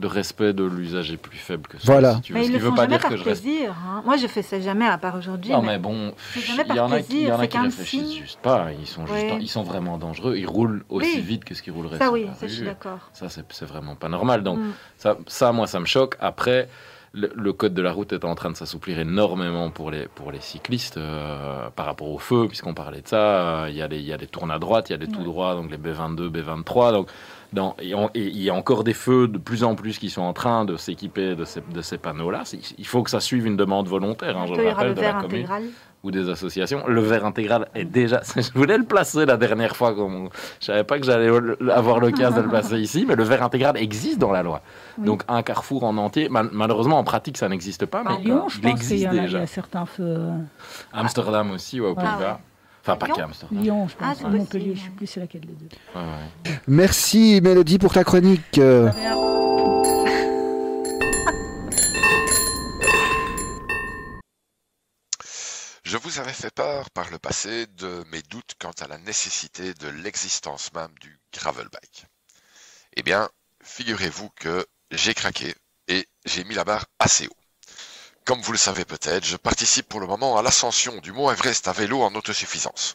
de 0.00 0.06
respect 0.06 0.52
de 0.52 0.64
l'usager 0.64 1.16
plus 1.16 1.38
faible 1.38 1.68
que 1.68 1.78
soi. 1.78 1.92
Voilà. 1.94 2.16
si 2.16 2.20
tu 2.22 2.32
veux. 2.32 2.38
Mais 2.40 2.46
ils 2.46 2.52
veut 2.58 2.70
font 2.70 2.74
pas 2.74 2.82
jamais 2.82 2.94
dire 2.96 3.00
par 3.02 3.10
que 3.10 3.16
je 3.16 3.22
reste. 3.24 3.42
plaisir. 3.42 3.74
hein. 3.86 4.02
Moi, 4.04 4.16
je 4.16 4.26
fais 4.26 4.42
ça 4.42 4.58
jamais 4.60 4.86
à 4.86 4.98
part 4.98 5.14
aujourd'hui. 5.16 5.52
Non, 5.52 5.60
mais- 5.62 5.68
mais 5.74 5.78
bon, 5.78 6.12
il 6.36 6.74
y 6.76 6.80
en 6.80 6.90
a, 6.90 7.00
qui- 7.02 7.22
il 7.22 7.28
y 7.28 7.32
en 7.32 7.38
a 7.38 7.46
qui 7.46 7.58
réfléchissent 7.58 8.08
signe. 8.08 8.22
juste 8.22 8.40
pas. 8.40 8.68
Ils 8.78 8.86
sont 8.86 9.06
juste, 9.06 9.26
ils 9.40 9.48
sont 9.48 9.62
vraiment 9.62 9.98
dangereux. 9.98 10.36
Ils 10.36 10.46
roulent 10.46 10.82
aussi 10.88 11.12
Oui. 11.16 11.20
vite 11.20 11.44
que 11.44 11.54
ce 11.54 11.62
qu'ils 11.62 11.72
rouleraient 11.72 11.98
Ça 11.98 12.04
sur 12.06 12.12
oui, 12.14 12.24
la 12.26 12.34
ça 12.34 12.46
je 12.46 12.52
suis 12.52 12.60
rue. 12.62 12.66
d'accord. 12.68 12.98
Ça, 13.12 13.28
c'est 13.28 13.64
vraiment 13.66 13.94
pas 13.94 14.08
normal. 14.08 14.42
Donc, 14.42 14.58
Mm. 14.58 14.72
ça, 14.96 15.16
ça, 15.26 15.52
moi, 15.52 15.66
ça 15.66 15.78
me 15.78 15.86
choque. 15.86 16.16
Après, 16.20 16.68
le, 17.12 17.32
le 17.34 17.52
code 17.52 17.74
de 17.74 17.82
la 17.82 17.90
route 17.92 18.12
est 18.12 18.24
en 18.24 18.36
train 18.36 18.50
de 18.52 18.56
s'assouplir 18.56 19.00
énormément 19.00 19.70
pour 19.70 19.90
les, 19.90 20.06
pour 20.06 20.30
les 20.30 20.40
cyclistes 20.40 20.96
euh, 20.96 21.68
par 21.74 21.86
rapport 21.86 22.08
au 22.08 22.18
feu, 22.18 22.46
puisqu'on 22.46 22.72
parlait 22.72 23.00
de 23.02 23.08
ça. 23.08 23.64
Euh, 23.64 23.66
Il 23.68 23.74
y, 23.76 23.82
a 23.82 23.88
les- 23.88 23.98
il 23.98 24.04
y 24.06 24.12
a 24.12 24.16
des 24.16 24.28
tournes 24.28 24.52
à 24.52 24.60
droite, 24.60 24.88
il 24.90 24.92
y 24.92 24.94
a 24.94 24.98
des 24.98 25.08
tout 25.08 25.24
droits, 25.24 25.54
donc 25.56 25.70
les 25.72 25.76
B22, 25.76 26.28
B23. 26.30 26.92
Donc, 26.92 27.08
dans, 27.52 27.74
et, 27.80 27.94
on- 27.94 28.10
et 28.14 28.26
il 28.26 28.42
y 28.42 28.50
a 28.50 28.54
encore 28.54 28.84
des 28.84 28.94
feux 28.94 29.26
de 29.28 29.38
plus 29.38 29.64
en 29.64 29.74
plus 29.74 29.98
qui 29.98 30.10
sont 30.10 30.22
en 30.22 30.32
train 30.32 30.64
de 30.64 30.76
s'équiper 30.76 31.34
de 31.34 31.44
ces, 31.44 31.62
de 31.72 31.82
ces 31.82 31.98
panneaux-là. 31.98 32.42
Il 32.78 32.86
faut 32.86 33.02
que 33.02 33.10
ça 33.10 33.20
suive 33.20 33.46
une 33.46 33.56
demande 33.56 33.88
volontaire, 33.88 34.36
hein, 34.38 34.44
je 34.48 34.54
le 34.54 34.68
rappelle, 34.68 34.88
le 34.88 34.94
de 34.94 35.00
la 35.00 35.12
commune 35.14 35.38
intégral. 35.40 35.62
ou 36.04 36.10
des 36.10 36.28
associations. 36.30 36.82
Le 36.86 37.00
verre 37.00 37.26
intégral 37.26 37.68
est 37.74 37.84
déjà. 37.84 38.20
Je 38.36 38.52
voulais 38.54 38.78
le 38.78 38.84
placer 38.84 39.26
la 39.26 39.36
dernière 39.36 39.74
fois. 39.76 39.94
Comme... 39.94 40.28
Je 40.60 40.66
savais 40.66 40.84
pas 40.84 40.98
que 40.98 41.04
j'allais 41.04 41.28
avoir 41.70 42.00
l'occasion 42.00 42.36
de 42.38 42.42
le 42.42 42.48
placer 42.48 42.78
ici, 42.80 43.04
mais 43.06 43.16
le 43.16 43.24
verre 43.24 43.42
intégral 43.42 43.76
existe 43.76 44.18
dans 44.18 44.30
la 44.32 44.42
loi. 44.42 44.62
Oui. 44.98 45.04
Donc 45.06 45.24
un 45.28 45.42
carrefour 45.42 45.84
en 45.84 45.96
entier. 45.98 46.28
mal- 46.28 46.50
malheureusement, 46.52 46.98
en 46.98 47.04
pratique, 47.04 47.36
ça 47.36 47.48
n'existe 47.48 47.84
pas. 47.86 48.02
Mais 48.04 48.14
À 48.14 48.18
Lyon, 48.18 48.48
je 48.48 48.58
il 48.58 48.62
pense 48.62 48.70
existe 48.72 49.02
y, 49.04 49.06
en 49.08 49.10
a- 49.10 49.14
il 49.14 49.18
y 49.18 49.20
déjà. 49.22 49.40
a 49.40 49.46
certains 49.46 49.86
feux. 49.86 50.04
euh, 50.06 50.30
Amsterdam 50.92 51.50
aussi, 51.52 51.80
ouais, 51.80 51.88
aux 51.88 51.94
Ah 51.98 52.00
Pays-Bas. 52.00 52.32
ouais. 52.32 52.38
Enfin, 52.92 52.94
À 52.94 52.96
pas 52.96 53.06
Lyon 53.06 53.14
qu'à 53.16 53.24
Amsterdam. 53.24 53.62
Lyon, 53.62 53.88
je 53.88 53.94
Ah, 54.00 54.14
pense. 54.20 54.22
Montpellier, 54.32 54.74
je 54.76 54.90
plus 54.90 55.16
laquelle 55.16 55.42
des 55.42 55.46
deux. 55.48 55.68
Ouais, 55.94 56.00
ouais. 56.02 56.60
Merci 56.66 57.40
Mélodie 57.42 57.78
pour 57.78 57.92
ta 57.92 58.04
chronique. 58.04 58.58
Euh, 58.58 58.90
Je 65.82 65.96
vous 65.96 66.18
avais 66.20 66.32
fait 66.32 66.54
part 66.54 66.90
par 66.90 67.10
le 67.10 67.18
passé 67.18 67.66
de 67.66 68.04
mes 68.12 68.22
doutes 68.22 68.54
quant 68.60 68.72
à 68.80 68.86
la 68.86 68.98
nécessité 68.98 69.74
de 69.74 69.88
l'existence 69.88 70.72
même 70.72 70.94
du 71.00 71.18
gravel 71.32 71.68
bike. 71.72 72.06
Eh 72.96 73.02
bien, 73.02 73.28
figurez-vous 73.62 74.30
que 74.36 74.66
j'ai 74.90 75.14
craqué 75.14 75.54
et 75.88 76.06
j'ai 76.24 76.44
mis 76.44 76.54
la 76.54 76.64
barre 76.64 76.86
assez 76.98 77.26
haut. 77.26 77.39
Comme 78.30 78.42
vous 78.42 78.52
le 78.52 78.58
savez 78.58 78.84
peut-être, 78.84 79.26
je 79.26 79.36
participe 79.36 79.88
pour 79.88 79.98
le 79.98 80.06
moment 80.06 80.38
à 80.38 80.42
l'ascension 80.42 80.96
du 80.98 81.10
mont 81.10 81.32
Everest 81.32 81.66
à 81.66 81.72
vélo 81.72 82.00
en 82.00 82.14
autosuffisance. 82.14 82.94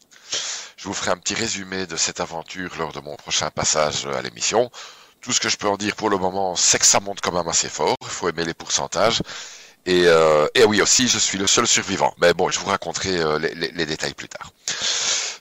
Je 0.78 0.86
vous 0.86 0.93
ferai 0.93 1.12
un 1.12 1.17
petit 1.17 1.34
résumé 1.34 1.86
de 1.88 1.98
cette 1.98 2.21
aventure 2.21 2.74
lors 2.80 2.93
de 2.93 3.02
mon 3.02 3.17
prochain 3.17 3.50
passage 3.50 4.06
à 4.06 4.21
l'émission. 4.21 4.71
Tout 5.19 5.34
ce 5.34 5.41
que 5.41 5.50
je 5.50 5.58
peux 5.58 5.67
en 5.67 5.76
dire 5.76 5.98
pour 5.98 6.10
le 6.10 6.17
moment, 6.17 6.56
c'est 6.56 6.80
que 6.80 6.86
ça 6.86 7.02
monte 7.02 7.19
quand 7.19 7.34
même 7.34 7.50
assez 7.50 7.67
fort. 7.67 7.98
Il 8.04 8.08
faut 8.08 8.30
aimer 8.30 8.45
les 8.45 8.54
pourcentages. 8.54 9.21
Et, 9.86 10.04
euh, 10.06 10.48
oui 10.67 10.82
aussi, 10.82 11.10
je 11.10 11.19
suis 11.19 11.38
le 11.38 11.48
seul 11.48 11.67
survivant. 11.67 12.15
Mais 12.21 12.34
bon, 12.34 12.50
je 12.50 12.58
vous 12.58 12.67
raconterai 12.67 13.17
euh, 13.17 13.38
les 13.38 13.86
détails 13.86 14.13
plus 14.13 14.30
tard. 14.30 14.54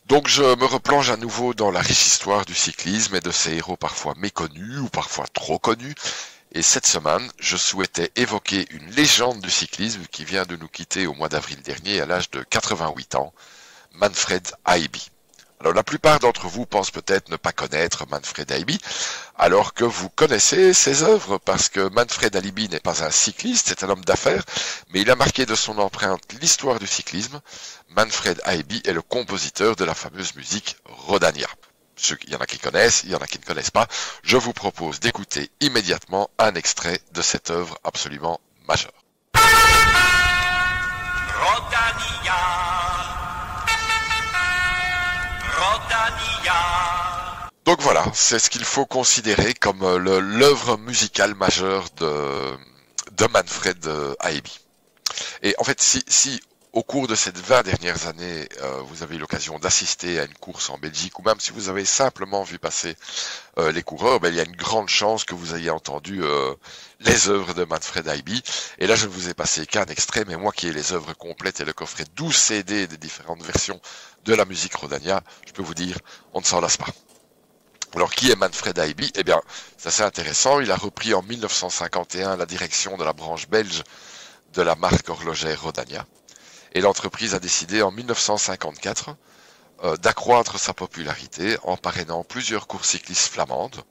Donc 0.07 0.29
je 0.29 0.43
me 0.43 0.67
replonge 0.67 1.09
à 1.09 1.17
nouveau 1.17 1.55
dans 1.55 1.71
la 1.71 1.81
riche 1.81 2.07
histoire 2.07 2.45
du 2.45 2.55
cyclisme 2.55 3.15
et 3.15 3.21
de 3.21 3.31
ses 3.31 3.55
héros 3.55 3.77
parfois 3.77 4.15
méconnus 4.17 4.81
ou 4.81 4.89
parfois 4.89 5.25
trop 5.33 5.59
connus. 5.59 5.95
Et 6.57 6.62
cette 6.62 6.87
semaine, 6.87 7.29
je 7.40 7.57
souhaitais 7.57 8.12
évoquer 8.14 8.69
une 8.71 8.88
légende 8.93 9.40
du 9.40 9.51
cyclisme 9.51 10.07
qui 10.07 10.25
vient 10.25 10.45
de 10.45 10.55
nous 10.55 10.69
quitter 10.69 11.09
au 11.09 11.12
mois 11.12 11.29
d'avril 11.29 11.61
dernier 11.62 12.01
à 12.01 12.07
l'âge 12.07 12.31
de 12.31 12.45
88 12.45 13.17
ans, 13.17 13.35
Manfred 13.95 14.47
Haïby. 14.64 15.11
Alors 15.59 15.75
la 15.75 15.83
plupart 15.83 16.21
d'entre 16.21 16.47
vous 16.47 16.64
pensent 16.64 16.93
peut-être 16.93 17.29
ne 17.29 17.37
pas 17.37 17.51
connaître 17.51 18.07
Manfred 18.09 18.53
Haïby, 18.53 18.79
alors 19.37 19.75
que 19.75 19.83
vous 19.83 20.09
connaissez 20.11 20.73
ses 20.75 21.03
œuvres, 21.03 21.38
parce 21.38 21.69
que 21.69 21.88
Manfred 21.88 22.37
Haïby 22.37 22.69
n'est 22.69 22.79
pas 22.79 23.03
un 23.03 23.11
cycliste, 23.11 23.69
c'est 23.69 23.83
un 23.83 23.90
homme 23.90 24.05
d'affaires, 24.05 24.45
mais 24.90 25.01
il 25.01 25.11
a 25.11 25.17
marqué 25.17 25.47
de 25.47 25.57
son 25.57 25.79
empreinte 25.79 26.23
l'histoire 26.40 26.79
du 26.79 26.87
cyclisme. 26.87 27.40
Manfred 27.88 28.40
Haïby 28.45 28.81
est 28.85 28.93
le 28.93 29.03
compositeur 29.03 29.75
de 29.75 29.85
la 29.85 29.95
fameuse 29.95 30.37
musique 30.37 30.77
Rodania. 30.85 31.49
Il 32.11 32.31
y 32.31 32.37
en 32.37 32.40
a 32.40 32.47
qui 32.47 32.59
connaissent, 32.59 33.03
il 33.05 33.11
y 33.11 33.14
en 33.14 33.19
a 33.19 33.27
qui 33.27 33.38
ne 33.38 33.45
connaissent 33.45 33.71
pas. 33.71 33.87
Je 34.23 34.37
vous 34.37 34.53
propose 34.53 35.01
d'écouter 35.01 35.51
immédiatement 35.61 36.31
un 36.38 36.55
extrait 36.55 37.01
de 37.12 37.23
cette 37.23 37.51
œuvre 37.51 37.79
absolument 37.85 38.40
majeure. 38.69 38.93
Rodania. 41.40 42.40
Rodania. 45.59 46.61
Donc 47.64 47.81
voilà, 47.81 48.05
c'est 48.12 48.38
ce 48.38 48.51
qu'il 48.51 48.64
faut 48.64 48.87
considérer 48.87 49.55
comme 49.55 49.83
euh, 49.83 50.21
l'œuvre 50.21 50.77
musicale 50.77 51.35
majeure 51.35 51.87
de, 51.97 52.57
de 53.12 53.27
Manfred 53.29 53.87
euh, 53.87 54.14
Haïby. 54.21 54.61
Et 55.43 55.55
en 55.59 55.64
fait, 55.64 55.81
si, 55.81 56.03
si 56.07 56.40
au 56.75 56.83
cours 56.83 57.07
de 57.07 57.15
ces 57.15 57.31
20 57.31 57.63
dernières 57.63 58.09
années, 58.09 58.49
euh, 58.61 58.83
vous 58.89 59.05
avez 59.05 59.15
eu 59.15 59.19
l'occasion 59.19 59.61
d'assister 59.61 60.19
à 60.19 60.25
une 60.25 60.35
course 60.35 60.71
en 60.71 60.79
Belgique, 60.79 61.17
ou 61.21 61.23
même 61.23 61.39
si 61.39 61.53
vous 61.53 61.69
avez 61.69 61.85
simplement 61.85 62.43
vu 62.43 62.59
passer 62.59 62.97
euh, 63.59 63.71
les 63.71 63.85
coureurs, 63.85 64.19
ben, 64.19 64.31
il 64.31 64.35
y 64.35 64.41
a 64.41 64.45
une 64.45 64.57
grande 64.57 64.89
chance 64.89 65.23
que 65.23 65.37
vous 65.37 65.55
ayez 65.55 65.71
entendu 65.71 66.25
euh, 66.25 66.53
les 66.99 67.29
œuvres 67.29 67.55
de 67.55 67.65
Manfred 67.65 68.09
Aiby. 68.09 68.43
Et 68.79 68.89
là, 68.89 68.97
je 68.97 69.07
ne 69.07 69.13
vous 69.13 69.29
ai 69.29 69.35
passé 69.35 69.67
qu'un 69.67 69.85
extrait, 69.85 70.25
mais 70.27 70.37
moi 70.37 70.51
qui 70.51 70.67
ai 70.67 70.73
les 70.73 70.93
œuvres 70.93 71.13
complètes 71.15 71.61
et 71.61 71.65
le 71.65 71.73
coffret 71.73 72.07
12 72.17 72.35
CD 72.35 72.89
des 72.89 72.97
différentes 72.97 73.45
versions 73.45 73.81
de 74.25 74.35
la 74.35 74.45
musique 74.45 74.75
Rodania, 74.75 75.23
je 75.47 75.53
peux 75.53 75.63
vous 75.63 75.75
dire, 75.75 75.97
on 76.33 76.41
ne 76.41 76.45
s'en 76.45 76.61
lasse 76.61 76.77
pas. 76.77 76.89
Alors, 77.95 78.13
qui 78.13 78.33
est 78.33 78.37
Manfred 78.37 78.77
Aiby 78.77 79.13
Eh 79.15 79.23
bien, 79.23 79.41
c'est 79.79 79.91
assez 79.91 80.03
intéressant. 80.03 80.59
Il 80.59 80.73
a 80.73 80.77
repris 80.77 81.15
en 81.15 81.23
1951 81.23 82.37
la 82.37 82.47
direction 82.47 82.97
de 82.97 83.05
la 83.05 83.13
branche 83.13 83.49
belge 83.49 83.85
de 84.55 84.63
la 84.63 84.75
marque 84.75 85.09
horlogère 85.09 85.63
Rodania. 85.63 86.05
Et 86.75 86.81
l'entreprise 86.81 87.35
a 87.35 87.39
décidé 87.39 87.83
en 87.83 87.93
1954 87.93 89.17
euh, 89.85 89.97
d'accroître 89.97 90.59
sa 90.59 90.75
popularité 90.75 91.57
en 91.63 91.77
parrainant 91.77 92.25
plusieurs 92.25 92.67
courses 92.67 92.91
cyclistes 92.91 93.33
flamandes, 93.33 93.83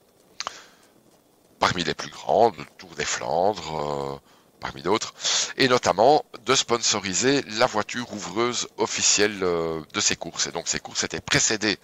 parmi 1.58 1.82
les 1.82 1.94
plus 1.94 2.10
grandes, 2.10 2.56
Tour 2.76 2.90
des 2.94 3.06
Flandres, 3.06 3.80
euh, 3.80 4.20
parmi 4.60 4.82
d'autres, 4.82 5.14
et 5.56 5.66
notamment 5.68 6.24
de 6.44 6.54
sponsoriser 6.54 7.42
la 7.58 7.66
voiture 7.66 8.12
ouvreuse 8.12 8.68
officielle 8.76 9.42
euh, 9.42 9.80
de 9.94 10.00
ces 10.00 10.16
courses. 10.16 10.46
Et 10.46 10.52
donc 10.52 10.68
ces 10.68 10.80
courses 10.80 11.04
étaient 11.04 11.20
précédées 11.20 11.78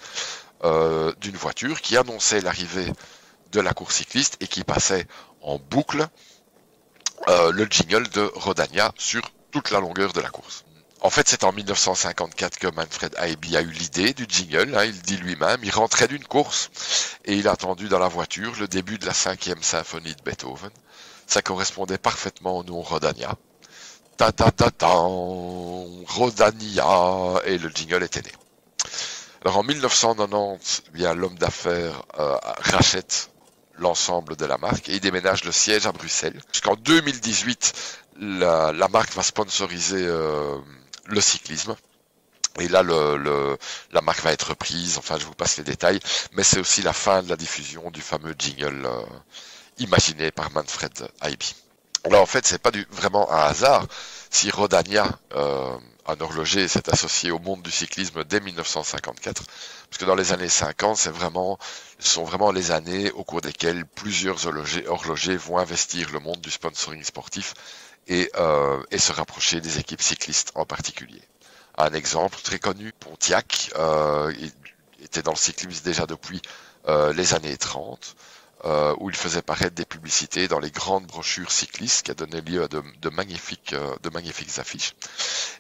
d'une 1.23 1.37
voiture 1.37 1.81
qui 1.81 1.97
annonçait 1.97 2.43
l'arrivée 2.43 2.93
de 3.51 3.61
la 3.63 3.73
course 3.73 3.97
cycliste 3.97 4.37
et 4.41 4.47
qui 4.47 4.63
passait 4.63 5.07
en 5.41 5.59
boucle 5.59 6.07
le 7.27 7.67
jingle 7.71 8.07
de 8.11 8.31
Rodania 8.35 8.93
sur 8.99 9.23
toute 9.51 9.71
la 9.71 9.81
longueur 9.81 10.13
de 10.13 10.21
la 10.21 10.29
course. 10.29 10.65
En 11.03 11.09
fait, 11.09 11.27
c'est 11.29 11.45
en 11.45 11.53
1954 11.53 12.59
que 12.59 12.67
Manfred 12.67 13.15
Aiby 13.19 13.57
a 13.57 13.63
eu 13.63 13.71
l'idée 13.71 14.13
du 14.13 14.27
jingle. 14.29 14.77
Hein, 14.77 14.85
il 14.85 15.01
dit 15.01 15.17
lui-même, 15.17 15.61
il 15.63 15.71
rentrait 15.71 16.09
d'une 16.09 16.25
course 16.25 16.71
et 17.25 17.37
il 17.37 17.49
a 17.49 17.53
entendu 17.53 17.89
dans 17.89 17.99
la 17.99 18.09
voiture 18.09 18.53
le 18.61 18.69
début 18.69 18.99
de 18.99 19.07
la 19.07 19.15
cinquième 19.15 19.63
symphonie 19.63 20.15
de 20.15 20.23
Beethoven. 20.23 20.69
Ça 21.27 21.41
correspondait 21.41 21.97
parfaitement 21.97 22.59
au 22.59 22.65
nom 22.65 22.83
Rodania. 22.83 23.35
Ta 24.19 24.31
ta 24.33 24.51
ta 24.51 24.71
ta, 24.71 24.89
Rodania, 24.89 26.85
et 27.47 27.57
le 27.57 27.71
jingle 27.71 28.03
était 28.03 28.21
né. 28.21 28.33
Alors 29.43 29.57
en 29.57 29.63
1990, 29.63 30.83
eh 30.87 30.91
bien 30.91 31.15
l'homme 31.15 31.39
d'affaires 31.39 32.03
euh, 32.19 32.37
rachète 32.59 33.31
l'ensemble 33.79 34.37
de 34.37 34.45
la 34.45 34.59
marque 34.59 34.91
et 34.91 34.97
il 34.97 35.01
déménage 35.01 35.45
le 35.45 35.53
siège 35.53 35.87
à 35.87 35.93
Bruxelles. 35.93 36.39
Jusqu'en 36.53 36.77
2018, 36.77 37.73
la, 38.21 38.73
la, 38.73 38.89
marque 38.89 39.15
va 39.15 39.23
sponsoriser 39.23 40.05
euh, 40.07 40.59
le 41.15 41.21
cyclisme. 41.21 41.77
Et 42.59 42.69
là, 42.69 42.83
la 42.83 44.01
marque 44.01 44.23
va 44.23 44.33
être 44.33 44.51
reprise. 44.51 44.99
Enfin, 44.99 45.19
je 45.19 45.25
vous 45.25 45.35
passe 45.35 45.57
les 45.59 45.65
détails, 45.65 46.01
mais 46.33 46.43
c'est 46.43 46.59
aussi 46.59 46.83
la 46.83 46.93
fin 46.93 47.23
de 47.23 47.29
la 47.29 47.37
diffusion 47.37 47.91
du 47.91 48.01
fameux 48.01 48.35
jingle 48.39 48.85
euh, 48.87 49.03
imaginé 49.79 50.31
par 50.31 50.51
Manfred 50.51 51.09
Aiby. 51.23 51.55
Alors 52.05 52.23
en 52.23 52.27
fait, 52.27 52.47
c'est 52.47 52.59
pas 52.59 52.71
du, 52.71 52.87
vraiment 52.91 53.31
un 53.31 53.43
hasard 53.43 53.87
si 54.31 54.51
Rodania 54.51 55.07
euh, 55.35 55.77
un 56.07 56.21
horloger 56.21 56.67
s'est 56.67 56.91
associé 56.91 57.31
au 57.31 57.39
monde 57.39 57.63
du 57.63 57.71
cyclisme 57.71 58.25
dès 58.25 58.41
1954, 58.41 59.45
parce 59.45 59.99
que 59.99 60.05
dans 60.05 60.15
les 60.15 60.33
années 60.33 60.49
50, 60.49 60.97
c'est 60.97 61.11
vraiment, 61.11 61.59
ce 61.99 62.11
sont 62.11 62.25
vraiment 62.25 62.53
les 62.53 62.71
années 62.71 63.11
au 63.13 63.23
cours 63.23 63.41
desquelles 63.41 63.85
plusieurs 63.85 64.47
horlogers 64.47 65.37
vont 65.37 65.59
investir 65.59 66.11
le 66.11 66.21
monde 66.21 66.41
du 66.41 66.51
sponsoring 66.51 67.05
sportif 67.05 67.55
et, 68.09 68.31
euh, 68.37 68.83
et, 68.91 68.99
se 68.99 69.13
rapprocher 69.13 69.61
des 69.61 69.79
équipes 69.79 70.03
cyclistes 70.03 70.53
en 70.55 70.65
particulier. 70.65 71.23
Un 71.79 71.93
exemple 71.93 72.39
très 72.43 72.59
connu, 72.59 72.93
Pontiac, 72.99 73.71
euh, 73.77 74.33
il 74.39 74.53
était 75.05 75.23
dans 75.23 75.33
le 75.33 75.37
cyclisme 75.37 75.85
déjà 75.85 76.07
depuis 76.07 76.43
euh, 76.89 77.13
les 77.13 77.35
années 77.35 77.57
30 77.57 78.17
euh, 78.67 78.95
où 78.99 79.09
il 79.09 79.17
faisait 79.17 79.41
paraître 79.41 79.75
des 79.75 79.87
publicités 79.87 80.47
dans 80.47 80.59
les 80.59 80.71
grandes 80.71 81.07
brochures 81.07 81.51
cyclistes 81.51 82.05
qui 82.05 82.11
a 82.11 82.15
donné 82.15 82.43
lieu 82.43 82.65
à 82.65 82.69
de, 82.69 82.83
de 83.01 83.09
magnifiques, 83.09 83.73
euh, 83.73 83.97
de 84.03 84.11
magnifiques 84.11 84.59
affiches. 84.59 84.95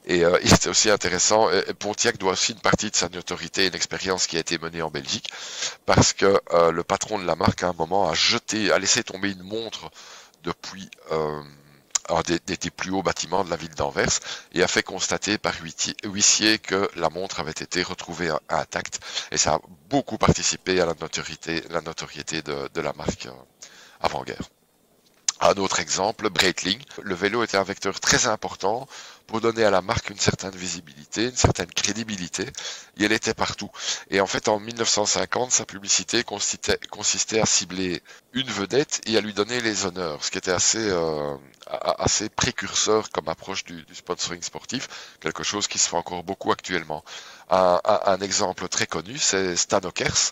Et, 0.04 0.22
euh, 0.22 0.38
c'était 0.44 0.68
aussi 0.68 0.90
intéressant, 0.90 1.50
et 1.50 1.72
Pontiac 1.72 2.18
doit 2.18 2.32
aussi 2.32 2.52
une 2.52 2.60
partie 2.60 2.90
de 2.90 2.96
sa 2.96 3.08
notoriété 3.08 3.64
et 3.64 3.68
une 3.68 3.74
expérience 3.74 4.26
qui 4.26 4.36
a 4.36 4.40
été 4.40 4.58
menée 4.58 4.82
en 4.82 4.90
Belgique, 4.90 5.30
parce 5.86 6.12
que 6.12 6.40
le 6.70 6.82
patron 6.82 7.18
de 7.18 7.24
la 7.24 7.36
marque 7.36 7.62
à 7.62 7.68
un 7.68 7.72
moment 7.72 8.06
a 8.06 8.12
jeté, 8.12 8.70
a 8.70 8.78
laissé 8.78 9.02
tomber 9.02 9.30
une 9.30 9.42
montre 9.44 9.90
depuis 10.44 10.90
euh, 11.10 11.42
des, 12.24 12.38
des, 12.40 12.70
plus 12.70 12.90
hauts 12.90 13.02
bâtiments 13.02 13.44
de 13.44 13.50
la 13.50 13.56
ville 13.56 13.74
d'Anvers 13.74 14.20
et 14.52 14.62
a 14.62 14.68
fait 14.68 14.82
constater 14.82 15.38
par 15.38 15.54
huissier 16.04 16.58
que 16.58 16.88
la 16.96 17.10
montre 17.10 17.40
avait 17.40 17.50
été 17.50 17.82
retrouvée 17.82 18.30
intacte 18.48 19.00
et 19.30 19.36
ça 19.38 19.54
a 19.54 19.60
beaucoup 19.88 20.18
participé 20.18 20.80
à 20.80 20.86
la 20.86 20.94
notoriété, 21.00 21.62
la 21.70 21.80
notoriété 21.80 22.42
de, 22.42 22.68
de 22.72 22.80
la 22.80 22.92
marque 22.92 23.26
euh, 23.26 23.32
avant-guerre. 24.00 24.42
Un 25.42 25.54
autre 25.54 25.80
exemple, 25.80 26.28
Breitling. 26.28 26.78
Le 27.02 27.14
vélo 27.14 27.42
était 27.42 27.56
un 27.56 27.62
vecteur 27.62 27.98
très 27.98 28.26
important 28.26 28.86
pour 29.26 29.40
donner 29.40 29.64
à 29.64 29.70
la 29.70 29.80
marque 29.80 30.10
une 30.10 30.18
certaine 30.18 30.54
visibilité, 30.54 31.24
une 31.24 31.36
certaine 31.36 31.70
crédibilité, 31.72 32.42
et 32.98 33.04
elle 33.04 33.12
était 33.12 33.32
partout. 33.32 33.70
Et 34.10 34.20
en 34.20 34.26
fait, 34.26 34.48
en 34.48 34.60
1950, 34.60 35.50
sa 35.50 35.64
publicité 35.64 36.24
consistait, 36.24 36.78
consistait 36.90 37.40
à 37.40 37.46
cibler 37.46 38.02
une 38.34 38.50
vedette 38.50 39.00
et 39.06 39.16
à 39.16 39.22
lui 39.22 39.32
donner 39.32 39.62
les 39.62 39.86
honneurs, 39.86 40.22
ce 40.22 40.30
qui 40.30 40.36
était 40.36 40.50
assez, 40.50 40.78
euh, 40.90 41.34
assez 41.66 42.28
précurseur 42.28 43.10
comme 43.10 43.28
approche 43.28 43.64
du, 43.64 43.84
sponsoring 43.92 44.42
sportif, 44.42 44.88
quelque 45.20 45.42
chose 45.42 45.68
qui 45.68 45.78
se 45.78 45.88
fait 45.88 45.96
encore 45.96 46.22
beaucoup 46.24 46.52
actuellement. 46.52 47.04
Un, 47.50 48.18
exemple 48.20 48.68
très 48.68 48.86
connu, 48.86 49.18
c'est 49.18 49.56
Stan 49.56 49.80
Okers, 49.82 50.30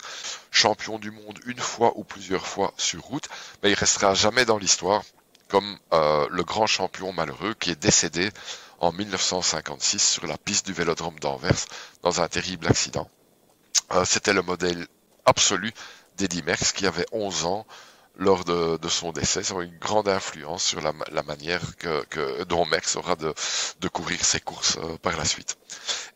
champion 0.50 0.98
du 0.98 1.10
monde 1.10 1.38
une 1.46 1.58
fois 1.58 1.92
ou 1.96 2.04
plusieurs 2.04 2.46
fois 2.46 2.72
sur 2.76 3.02
route, 3.02 3.28
mais 3.62 3.70
il 3.70 3.74
restera 3.74 4.14
jamais 4.14 4.44
dans 4.44 4.58
l'histoire 4.58 5.02
comme 5.48 5.78
euh, 5.92 6.26
le 6.30 6.44
grand 6.44 6.66
champion 6.66 7.12
malheureux 7.12 7.54
qui 7.54 7.70
est 7.70 7.80
décédé 7.80 8.30
en 8.80 8.92
1956 8.92 9.98
sur 9.98 10.26
la 10.26 10.36
piste 10.38 10.66
du 10.66 10.72
vélodrome 10.72 11.18
d'Anvers 11.18 11.64
dans 12.02 12.20
un 12.20 12.28
terrible 12.28 12.66
accident. 12.66 13.08
Euh, 13.92 14.04
C'était 14.04 14.34
le 14.34 14.42
modèle 14.42 14.86
absolu 15.24 15.72
d'Eddie 16.16 16.42
Merckx 16.42 16.72
qui 16.72 16.86
avait 16.86 17.06
11 17.12 17.46
ans 17.46 17.66
lors 18.18 18.44
de, 18.44 18.88
son 18.88 19.12
décès. 19.12 19.42
Ça 19.42 19.54
aura 19.54 19.64
une 19.64 19.78
grande 19.78 20.08
influence 20.08 20.64
sur 20.64 20.80
la, 20.80 21.22
manière 21.22 21.76
que, 21.76 22.04
que, 22.06 22.44
dont 22.44 22.66
Merckx 22.66 22.96
aura 22.96 23.16
de, 23.16 23.32
de 23.80 23.88
courir 23.88 24.22
ses 24.24 24.40
courses 24.40 24.76
euh, 24.78 24.96
par 24.98 25.16
la 25.16 25.24
suite. 25.24 25.56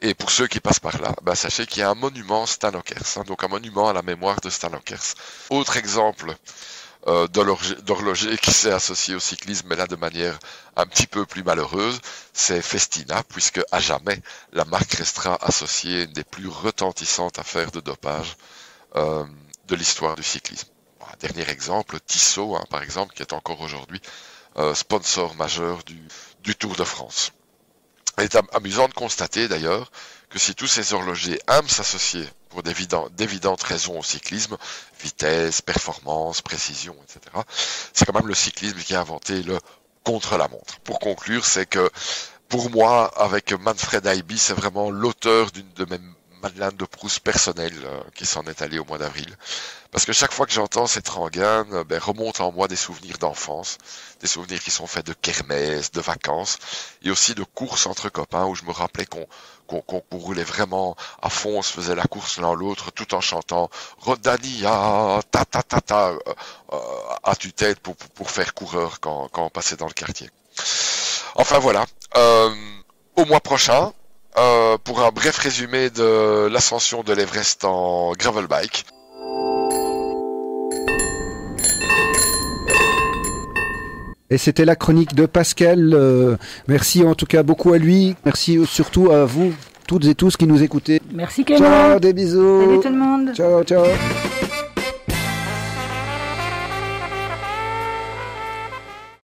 Et 0.01 0.15
pour 0.15 0.31
ceux 0.31 0.49
qui 0.49 0.61
passent 0.61 0.81
par 0.81 1.01
là, 1.01 1.15
ben, 1.23 1.35
sachez 1.35 1.67
qu'il 1.67 1.81
y 1.81 1.83
a 1.83 1.91
un 1.91 1.95
monument 1.95 2.45
Stan 2.47 2.75
Okers, 2.75 3.17
hein, 3.17 3.25
donc 3.27 3.45
un 3.45 3.49
monument 3.49 3.89
à 3.89 3.93
la 3.93 4.03
mémoire 4.03 4.41
de 4.41 4.51
Stan 4.51 4.73
Okers. 4.73 5.15
Autre 5.51 5.77
exemple 5.77 6.35
euh, 7.07 7.27
d'horloger 7.29 8.37
qui 8.39 8.53
s'est 8.53 8.73
associé 8.73 9.15
au 9.15 9.21
cyclisme, 9.21 9.67
mais 9.69 9.77
là 9.77 9.87
de 9.87 9.97
manière 9.97 10.39
un 10.77 10.87
petit 10.87 11.07
peu 11.07 11.27
plus 11.27 11.43
malheureuse, 11.43 12.01
c'est 12.33 12.63
Festina, 12.63 13.23
puisque 13.29 13.61
à 13.71 13.81
jamais 13.81 14.21
la 14.53 14.65
marque 14.65 14.93
restera 14.95 15.37
associée 15.45 16.01
à 16.01 16.05
une 16.05 16.13
des 16.13 16.25
plus 16.25 16.49
retentissantes 16.49 17.39
affaires 17.39 17.71
de 17.73 17.81
dopage 17.81 18.37
euh, 18.97 19.25
de 19.67 19.75
l'histoire 19.77 20.17
du 20.17 20.23
cyclisme. 20.23 20.72
Dernier 21.21 21.49
exemple, 21.49 21.99
Tissot, 22.01 22.57
hein, 22.57 22.65
par 22.71 22.83
exemple, 22.83 23.15
qui 23.15 23.23
est 23.23 23.33
encore 23.33 23.61
aujourd'hui 23.61 24.01
euh, 24.57 24.75
sponsor 24.75 25.35
majeur 25.37 25.83
du, 25.85 26.01
du 26.43 26.55
Tour 26.55 26.77
de 26.77 26.85
France. 26.85 27.33
Il 28.19 28.25
est 28.25 28.37
amusant 28.53 28.89
de 28.89 28.95
constater 28.95 29.49
d'ailleurs 29.49 29.91
que 30.29 30.39
si 30.39 30.55
tous 30.55 30.67
ces 30.67 30.93
horlogers 30.93 31.41
aiment 31.49 31.69
s'associer 31.69 32.27
pour 32.51 32.63
d'évidentes 32.63 33.63
raisons 33.63 33.99
au 33.99 34.03
cyclisme, 34.03 34.57
vitesse, 35.01 35.63
performance, 35.63 36.43
précision, 36.43 36.95
etc., 37.03 37.21
c'est 37.95 38.05
quand 38.05 38.15
même 38.15 38.29
le 38.29 38.35
cyclisme 38.35 38.79
qui 38.79 38.95
a 38.95 39.01
inventé 39.01 39.43
le 39.43 39.59
contre-la-montre. 40.05 40.81
Pour 40.81 40.99
conclure, 40.99 41.45
c'est 41.47 41.67
que 41.67 41.91
pour 42.49 42.71
moi, 42.71 43.07
avec 43.17 43.53
Manfred 43.53 44.07
Aiby, 44.07 44.39
c'est 44.39 44.53
vraiment 44.53 44.91
l'auteur 44.91 45.51
d'une 45.51 45.73
de 45.73 45.87
mes 45.87 45.99
Madeleine 46.43 46.77
de 46.77 46.85
Proust 46.85 47.21
personnelle 47.21 47.79
euh, 47.85 48.01
qui 48.15 48.27
s'en 48.27 48.43
est 48.45 48.63
allée 48.63 48.79
au 48.79 48.85
mois 48.85 48.99
d'avril. 48.99 49.37
Parce 49.91 50.05
que 50.05 50.13
chaque 50.13 50.33
fois 50.33 50.47
que 50.47 50.53
j'entends 50.53 50.87
cette 50.87 51.09
rengaine, 51.09 51.73
euh, 51.73 51.85
ben, 51.85 51.99
remonte 52.01 52.41
en 52.41 52.51
moi 52.53 52.69
des 52.69 52.77
souvenirs 52.77 53.19
d'enfance, 53.19 53.79
des 54.21 54.27
souvenirs 54.27 54.61
qui 54.63 54.71
sont 54.71 54.87
faits 54.87 55.07
de 55.07 55.13
kermesse, 55.13 55.93
de 55.93 56.01
vacances, 56.01 56.59
et 57.03 57.11
aussi 57.11 57.35
de 57.35 57.45
courses 57.45 57.87
entre 57.87 58.09
copains 58.09 58.47
où 58.47 58.55
je 58.55 58.65
me 58.65 58.73
rappelais 58.73 59.07
qu'on 59.07 59.27
qu'on 59.81 60.01
qu 60.01 60.17
roulait 60.17 60.45
vraiment 60.45 60.97
à 61.23 61.31
fond, 61.31 61.59
on 61.59 61.63
se 61.63 61.73
faisait 61.73 61.95
la 61.95 62.05
course 62.05 62.39
l'un 62.39 62.55
l'autre 62.55 62.91
tout 62.91 63.15
en 63.15 63.21
chantant 63.21 63.71
Rodania, 63.99 65.21
ta 65.31 65.45
ta 65.45 65.63
ta 65.63 65.81
ta, 65.81 66.09
euh, 66.09 66.19
euh, 66.73 66.79
à 67.23 67.35
tue-tête 67.37 67.81
pour, 67.81 67.97
pour 67.97 68.31
faire 68.31 68.55
coureur 68.55 69.01
quand, 69.01 69.29
quand 69.29 69.45
on 69.47 69.51
passait 69.51 69.77
dans 69.77 69.87
le 69.87 69.93
quartier. 69.93 70.31
Enfin 71.35 71.59
voilà. 71.59 71.87
Euh, 72.17 72.55
au 73.17 73.25
mois 73.25 73.41
prochain, 73.41 73.93
euh, 74.39 74.79
pour 74.83 75.03
un 75.03 75.11
bref 75.11 75.37
résumé 75.39 75.91
de 75.91 76.47
l'ascension 76.47 77.03
de 77.03 77.13
l'Everest 77.13 77.65
en 77.65 78.13
gravel 78.13 78.47
bike. 78.47 78.87
Et 84.31 84.39
c'était 84.39 84.65
la 84.65 84.77
chronique 84.77 85.15
de 85.15 85.27
Pascal. 85.27 85.93
Euh, 85.93 86.37
merci 86.67 87.05
en 87.05 87.15
tout 87.15 87.27
cas 87.27 87.43
beaucoup 87.43 87.75
à 87.75 87.79
lui. 87.79 88.17
Merci 88.25 88.59
surtout 88.65 89.11
à 89.11 89.27
vous, 89.27 89.53
toutes 89.87 90.07
et 90.07 90.15
tous 90.15 90.39
qui 90.39 90.47
nous 90.47 90.63
écoutez. 90.63 91.03
Merci 91.13 91.45
Clément. 91.45 91.67
Ciao, 91.67 92.01
des 92.01 92.15
bisous. 92.15 92.63
Salut 92.63 92.81
tout 92.81 92.89
le 92.89 92.97
monde. 92.97 93.35
Ciao, 93.35 93.63
ciao. 93.65 93.85